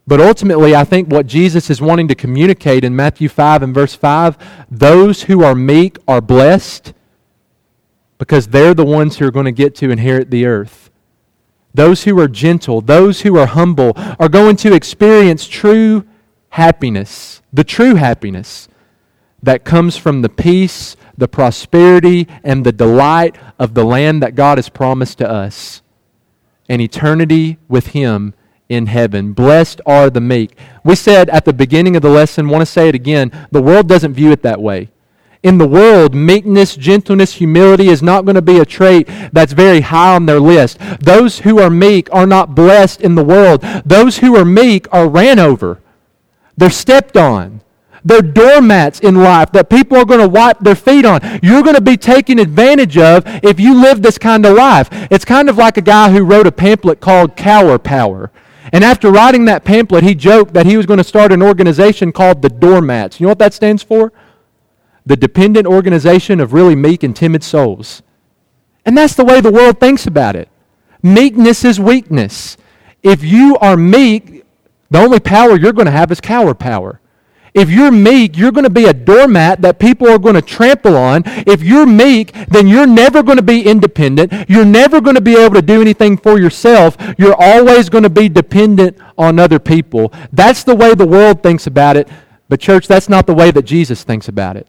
But 0.07 0.21
ultimately, 0.21 0.75
I 0.75 0.85
think 0.85 1.09
what 1.09 1.27
Jesus 1.27 1.71
is 1.71 1.81
wanting 1.81 2.09
to 2.09 2.15
communicate 2.15 2.85
in 2.85 2.97
Matthew 2.97 3.29
5 3.29 3.63
and 3.63 3.75
verse 3.75 3.95
5 3.95 4.39
those 4.71 5.25
who 5.25 5.43
are 5.43 5.55
meek 5.55 5.99
are 6.07 6.21
blessed 6.21 6.95
because 8.19 8.49
they're 8.49 8.75
the 8.75 8.85
ones 8.85 9.19
who 9.19 9.27
are 9.27 9.31
going 9.31 9.47
to 9.47 9.53
get 9.53 9.75
to 9.77 9.91
inherit 9.91 10.31
the 10.31 10.47
earth. 10.47 10.91
Those 11.75 12.05
who 12.05 12.19
are 12.19 12.29
gentle, 12.29 12.81
those 12.81 13.21
who 13.21 13.39
are 13.39 13.47
humble, 13.47 13.93
are 14.19 14.29
going 14.29 14.57
to 14.57 14.75
experience 14.75 15.47
true 15.47 16.05
happiness, 16.51 17.43
the 17.53 17.65
true 17.65 17.95
happiness 17.95 18.69
that 19.43 19.65
comes 19.65 19.97
from 19.97 20.23
the 20.23 20.29
peace 20.29 20.97
the 21.19 21.29
prosperity 21.29 22.27
and 22.43 22.65
the 22.65 22.73
delight 22.73 23.37
of 23.59 23.75
the 23.75 23.85
land 23.85 24.23
that 24.23 24.35
God 24.35 24.57
has 24.57 24.69
promised 24.69 25.19
to 25.19 25.29
us, 25.29 25.83
and 26.69 26.81
eternity 26.81 27.59
with 27.69 27.89
Him 27.89 28.35
in 28.69 28.87
heaven. 28.87 29.33
Blessed 29.33 29.81
are 29.85 30.11
the 30.11 30.21
meek. 30.21 30.57
We 30.85 30.95
said 30.95 31.29
at 31.31 31.45
the 31.45 31.53
beginning 31.53 31.97
of 31.97 32.03
the 32.03 32.11
lesson, 32.11 32.49
want 32.49 32.63
to 32.63 32.67
say 32.67 32.89
it 32.89 32.95
again, 32.95 33.49
the 33.51 33.63
world 33.63 33.89
doesn't 33.89 34.15
view 34.15 34.31
it 34.31 34.43
that 34.43 34.61
way. 34.61 34.91
In 35.43 35.59
the 35.59 35.69
world, 35.69 36.15
meekness, 36.15 36.75
gentleness, 36.75 37.35
humility 37.35 37.89
is 37.89 38.03
not 38.03 38.25
going 38.25 38.35
to 38.35 38.43
be 38.43 38.59
a 38.59 38.65
trait 38.65 39.09
that's 39.33 39.53
very 39.53 39.83
high 39.83 40.15
on 40.15 40.27
their 40.27 40.41
list. 40.41 40.79
Those 41.01 41.41
who 41.41 41.61
are 41.61 41.71
meek 41.71 42.13
are 42.13 42.27
not 42.27 42.55
blessed 42.55 43.01
in 43.01 43.15
the 43.15 43.25
world. 43.25 43.63
Those 43.85 44.19
who 44.19 44.37
are 44.37 44.45
meek 44.45 44.87
are 44.93 45.09
ran 45.09 45.39
over. 45.39 45.81
They're 46.57 46.71
stepped 46.71 47.17
on. 47.17 47.61
They're 48.05 48.23
doormats 48.23 49.01
in 49.01 49.17
life 49.17 49.53
that 49.53 49.71
people 49.71 49.97
are 49.97 50.05
going 50.05 50.21
to 50.21 50.29
wipe 50.29 50.61
their 50.61 50.75
feet 50.75 51.05
on. 51.05 51.21
You're 51.43 51.63
going 51.63 51.75
to 51.75 51.81
be 51.81 51.97
taken 51.97 52.39
advantage 52.39 52.97
of 52.97 53.25
if 53.43 53.59
you 53.59 53.75
live 53.75 54.03
this 54.03 54.19
kind 54.19 54.47
of 54.47 54.57
life. 54.57 54.89
It's 55.11 55.25
kind 55.25 55.49
of 55.49 55.57
like 55.57 55.77
a 55.77 55.83
guy 55.83 56.11
who 56.11 56.25
wrote 56.25 56.47
a 56.47 56.53
pamphlet 56.53 57.01
called 57.01 57.37
Cower 57.37 57.79
Power. 57.79 58.31
And 58.73 58.85
after 58.85 59.11
writing 59.11 59.47
that 59.47 59.65
pamphlet, 59.65 60.05
he 60.05 60.15
joked 60.15 60.55
that 60.55 60.67
he 60.67 60.77
was 60.77 60.87
going 60.87 60.99
to 60.99 61.05
start 61.05 61.33
an 61.33 61.43
organization 61.43 62.13
called 62.13 62.43
the 62.43 62.51
Doormats. 62.51 63.19
You 63.19 63.25
know 63.25 63.31
what 63.31 63.39
that 63.39 63.55
stands 63.55 63.83
for? 63.83 64.13
The 65.07 65.17
Dependent 65.17 65.67
Organization 65.67 66.39
of 66.39 66.53
Really 66.53 66.77
Meek 66.77 67.03
and 67.03 67.17
Timid 67.17 67.43
Souls. 67.43 68.03
And 68.85 68.97
that's 68.97 69.15
the 69.15 69.25
way 69.25 69.41
the 69.41 69.53
world 69.53 69.81
thinks 69.81 70.07
about 70.07 70.37
it. 70.37 70.49
Meekness 71.03 71.65
is 71.65 71.81
weakness. 71.81 72.57
If 73.03 73.25
you 73.25 73.57
are 73.59 73.77
meek, 73.77 74.45
the 74.91 74.99
only 74.99 75.21
power 75.21 75.59
you're 75.59 75.73
going 75.73 75.87
to 75.87 75.93
have 75.93 76.11
is 76.11 76.21
cower 76.21 76.55
power. 76.55 77.01
If 77.55 77.71
you're 77.71 77.91
meek, 77.91 78.37
you're 78.37 78.53
going 78.53 78.65
to 78.65 78.71
be 78.71 78.85
a 78.85 78.93
doormat 78.93 79.63
that 79.63 79.79
people 79.79 80.09
are 80.09 80.19
going 80.19 80.35
to 80.35 80.43
trample 80.43 80.97
on. 80.97 81.23
If 81.25 81.63
you're 81.63 81.87
meek, 81.87 82.33
then 82.49 82.69
you're 82.69 82.87
never 82.87 83.23
going 83.23 83.37
to 83.37 83.43
be 83.43 83.63
independent. 83.63 84.49
You're 84.49 84.65
never 84.65 85.01
going 85.01 85.17
to 85.17 85.23
be 85.23 85.37
able 85.37 85.55
to 85.55 85.63
do 85.63 85.81
anything 85.81 86.17
for 86.17 86.39
yourself. 86.39 86.97
You're 87.19 87.37
always 87.39 87.89
going 87.89 88.05
to 88.05 88.11
be 88.11 88.29
dependent 88.29 88.99
on 89.17 89.39
other 89.39 89.59
people. 89.59 90.13
That's 90.33 90.63
the 90.65 90.75
way 90.75 90.95
the 90.95 91.07
world 91.07 91.43
thinks 91.43 91.67
about 91.67 91.97
it. 91.97 92.09
But, 92.49 92.61
church, 92.61 92.87
that's 92.87 93.09
not 93.09 93.27
the 93.27 93.35
way 93.35 93.51
that 93.51 93.65
Jesus 93.65 94.05
thinks 94.05 94.29
about 94.29 94.57
it. 94.57 94.67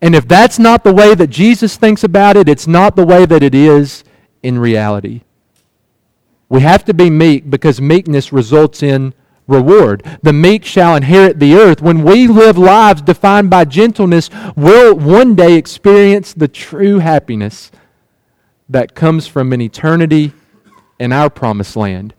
And 0.00 0.14
if 0.14 0.28
that's 0.28 0.58
not 0.58 0.84
the 0.84 0.94
way 0.94 1.14
that 1.14 1.26
Jesus 1.28 1.76
thinks 1.76 2.04
about 2.04 2.36
it, 2.36 2.48
it's 2.48 2.66
not 2.66 2.96
the 2.96 3.04
way 3.04 3.26
that 3.26 3.42
it 3.42 3.54
is 3.54 4.04
in 4.42 4.58
reality. 4.58 5.22
We 6.48 6.60
have 6.60 6.84
to 6.86 6.94
be 6.94 7.10
meek 7.10 7.50
because 7.50 7.80
meekness 7.80 8.32
results 8.32 8.82
in 8.82 9.12
reward. 9.48 10.04
The 10.22 10.32
meek 10.32 10.64
shall 10.64 10.94
inherit 10.94 11.40
the 11.40 11.56
earth. 11.56 11.82
When 11.82 12.04
we 12.04 12.28
live 12.28 12.56
lives 12.56 13.02
defined 13.02 13.50
by 13.50 13.64
gentleness, 13.64 14.30
we'll 14.54 14.94
one 14.94 15.34
day 15.34 15.54
experience 15.54 16.32
the 16.32 16.46
true 16.46 17.00
happiness 17.00 17.72
that 18.68 18.94
comes 18.94 19.26
from 19.26 19.52
an 19.52 19.60
eternity 19.60 20.32
in 21.00 21.12
our 21.12 21.30
promised 21.30 21.74
land. 21.74 22.14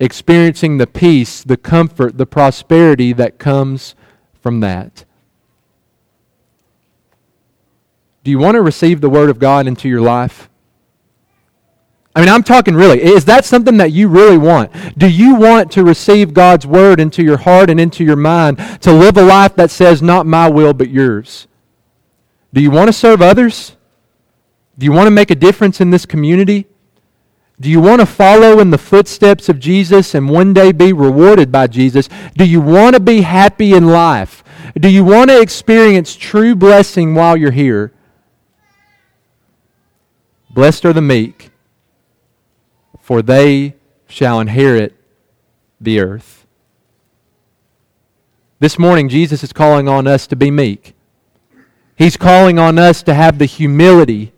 Experiencing 0.00 0.78
the 0.78 0.86
peace, 0.86 1.44
the 1.44 1.56
comfort, 1.56 2.18
the 2.18 2.26
prosperity 2.26 3.12
that 3.12 3.38
comes 3.38 3.94
from 4.40 4.60
that. 4.60 5.04
Do 8.24 8.30
you 8.30 8.38
want 8.38 8.56
to 8.56 8.62
receive 8.62 9.00
the 9.00 9.10
Word 9.10 9.30
of 9.30 9.38
God 9.38 9.66
into 9.66 9.88
your 9.88 10.00
life? 10.00 10.48
I 12.14 12.20
mean, 12.20 12.28
I'm 12.28 12.42
talking 12.42 12.74
really. 12.74 13.02
Is 13.02 13.24
that 13.24 13.44
something 13.44 13.78
that 13.78 13.90
you 13.92 14.08
really 14.08 14.36
want? 14.36 14.70
Do 14.98 15.08
you 15.08 15.34
want 15.34 15.72
to 15.72 15.84
receive 15.84 16.34
God's 16.34 16.66
Word 16.66 17.00
into 17.00 17.22
your 17.22 17.38
heart 17.38 17.70
and 17.70 17.80
into 17.80 18.04
your 18.04 18.16
mind 18.16 18.58
to 18.82 18.92
live 18.92 19.16
a 19.16 19.22
life 19.22 19.56
that 19.56 19.70
says, 19.70 20.02
not 20.02 20.26
my 20.26 20.48
will, 20.48 20.74
but 20.74 20.90
yours? 20.90 21.46
Do 22.52 22.60
you 22.60 22.70
want 22.70 22.88
to 22.88 22.92
serve 22.92 23.22
others? 23.22 23.76
Do 24.76 24.84
you 24.84 24.92
want 24.92 25.06
to 25.06 25.10
make 25.10 25.30
a 25.30 25.34
difference 25.34 25.80
in 25.80 25.90
this 25.90 26.04
community? 26.04 26.66
Do 27.58 27.70
you 27.70 27.80
want 27.80 28.00
to 28.00 28.06
follow 28.06 28.58
in 28.58 28.70
the 28.70 28.78
footsteps 28.78 29.48
of 29.48 29.58
Jesus 29.58 30.14
and 30.14 30.28
one 30.28 30.52
day 30.52 30.72
be 30.72 30.92
rewarded 30.92 31.50
by 31.50 31.66
Jesus? 31.66 32.10
Do 32.36 32.44
you 32.44 32.60
want 32.60 32.94
to 32.94 33.00
be 33.00 33.22
happy 33.22 33.72
in 33.72 33.86
life? 33.86 34.44
Do 34.74 34.88
you 34.88 35.04
want 35.04 35.30
to 35.30 35.40
experience 35.40 36.14
true 36.14 36.54
blessing 36.54 37.14
while 37.14 37.36
you're 37.36 37.52
here? 37.52 37.92
Blessed 40.50 40.84
are 40.84 40.92
the 40.92 41.00
meek 41.00 41.51
for 43.12 43.20
they 43.20 43.74
shall 44.08 44.40
inherit 44.40 44.96
the 45.78 46.00
earth. 46.00 46.46
This 48.58 48.78
morning, 48.78 49.10
Jesus 49.10 49.44
is 49.44 49.52
calling 49.52 49.86
on 49.86 50.06
us 50.06 50.26
to 50.28 50.34
be 50.34 50.50
meek. 50.50 50.94
He's 51.94 52.16
calling 52.16 52.58
on 52.58 52.78
us 52.78 53.02
to 53.02 53.12
have 53.12 53.38
the 53.38 53.44
humility 53.44 54.32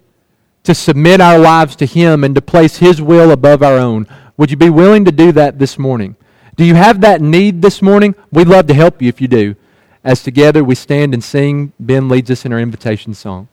to 0.64 0.74
submit 0.74 1.20
our 1.20 1.38
lives 1.38 1.76
to 1.76 1.86
Him 1.86 2.24
and 2.24 2.34
to 2.34 2.42
place 2.42 2.78
His 2.78 3.00
will 3.00 3.30
above 3.30 3.62
our 3.62 3.78
own. 3.78 4.08
Would 4.36 4.50
you 4.50 4.56
be 4.56 4.70
willing 4.70 5.04
to 5.04 5.12
do 5.12 5.30
that 5.30 5.60
this 5.60 5.78
morning? 5.78 6.16
Do 6.56 6.64
you 6.64 6.74
have 6.74 7.00
that 7.02 7.20
need 7.20 7.62
this 7.62 7.80
morning? 7.80 8.16
We'd 8.32 8.48
love 8.48 8.66
to 8.66 8.74
help 8.74 9.00
you 9.00 9.08
if 9.08 9.20
you 9.20 9.28
do. 9.28 9.54
As 10.02 10.20
together 10.20 10.64
we 10.64 10.74
stand 10.74 11.14
and 11.14 11.22
sing, 11.22 11.72
Ben 11.78 12.08
leads 12.08 12.28
us 12.28 12.44
in 12.44 12.52
our 12.52 12.58
invitation 12.58 13.14
song. 13.14 13.46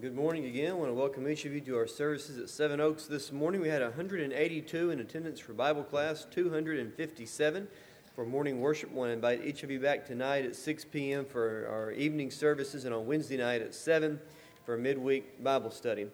Good 0.00 0.14
morning 0.14 0.44
again. 0.44 0.70
I 0.70 0.74
want 0.74 0.90
to 0.90 0.94
welcome 0.94 1.28
each 1.28 1.44
of 1.44 1.52
you 1.52 1.60
to 1.62 1.76
our 1.76 1.88
services 1.88 2.38
at 2.38 2.48
Seven 2.48 2.80
Oaks 2.80 3.06
this 3.06 3.32
morning. 3.32 3.60
We 3.60 3.68
had 3.68 3.82
182 3.82 4.90
in 4.90 5.00
attendance 5.00 5.40
for 5.40 5.54
Bible 5.54 5.82
class, 5.82 6.24
257 6.30 7.66
for 8.14 8.24
morning 8.24 8.60
worship. 8.60 8.90
I 8.92 8.94
want 8.94 9.08
to 9.08 9.14
invite 9.14 9.44
each 9.44 9.64
of 9.64 9.72
you 9.72 9.80
back 9.80 10.06
tonight 10.06 10.44
at 10.44 10.54
6 10.54 10.84
p.m. 10.84 11.24
for 11.24 11.66
our 11.68 11.90
evening 11.90 12.30
services 12.30 12.84
and 12.84 12.94
on 12.94 13.08
Wednesday 13.08 13.38
night 13.38 13.60
at 13.60 13.74
7 13.74 14.20
for 14.64 14.78
midweek 14.78 15.42
Bible 15.42 15.72
study. 15.72 16.06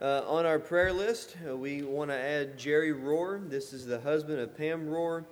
Uh, 0.00 0.22
on 0.26 0.46
our 0.46 0.58
prayer 0.58 0.94
list, 0.94 1.36
uh, 1.46 1.54
we 1.54 1.82
want 1.82 2.10
to 2.10 2.16
add 2.16 2.56
Jerry 2.58 2.94
Rohr. 2.94 3.46
This 3.50 3.74
is 3.74 3.84
the 3.84 4.00
husband 4.00 4.40
of 4.40 4.56
Pam 4.56 4.86
Rohr. 4.86 5.26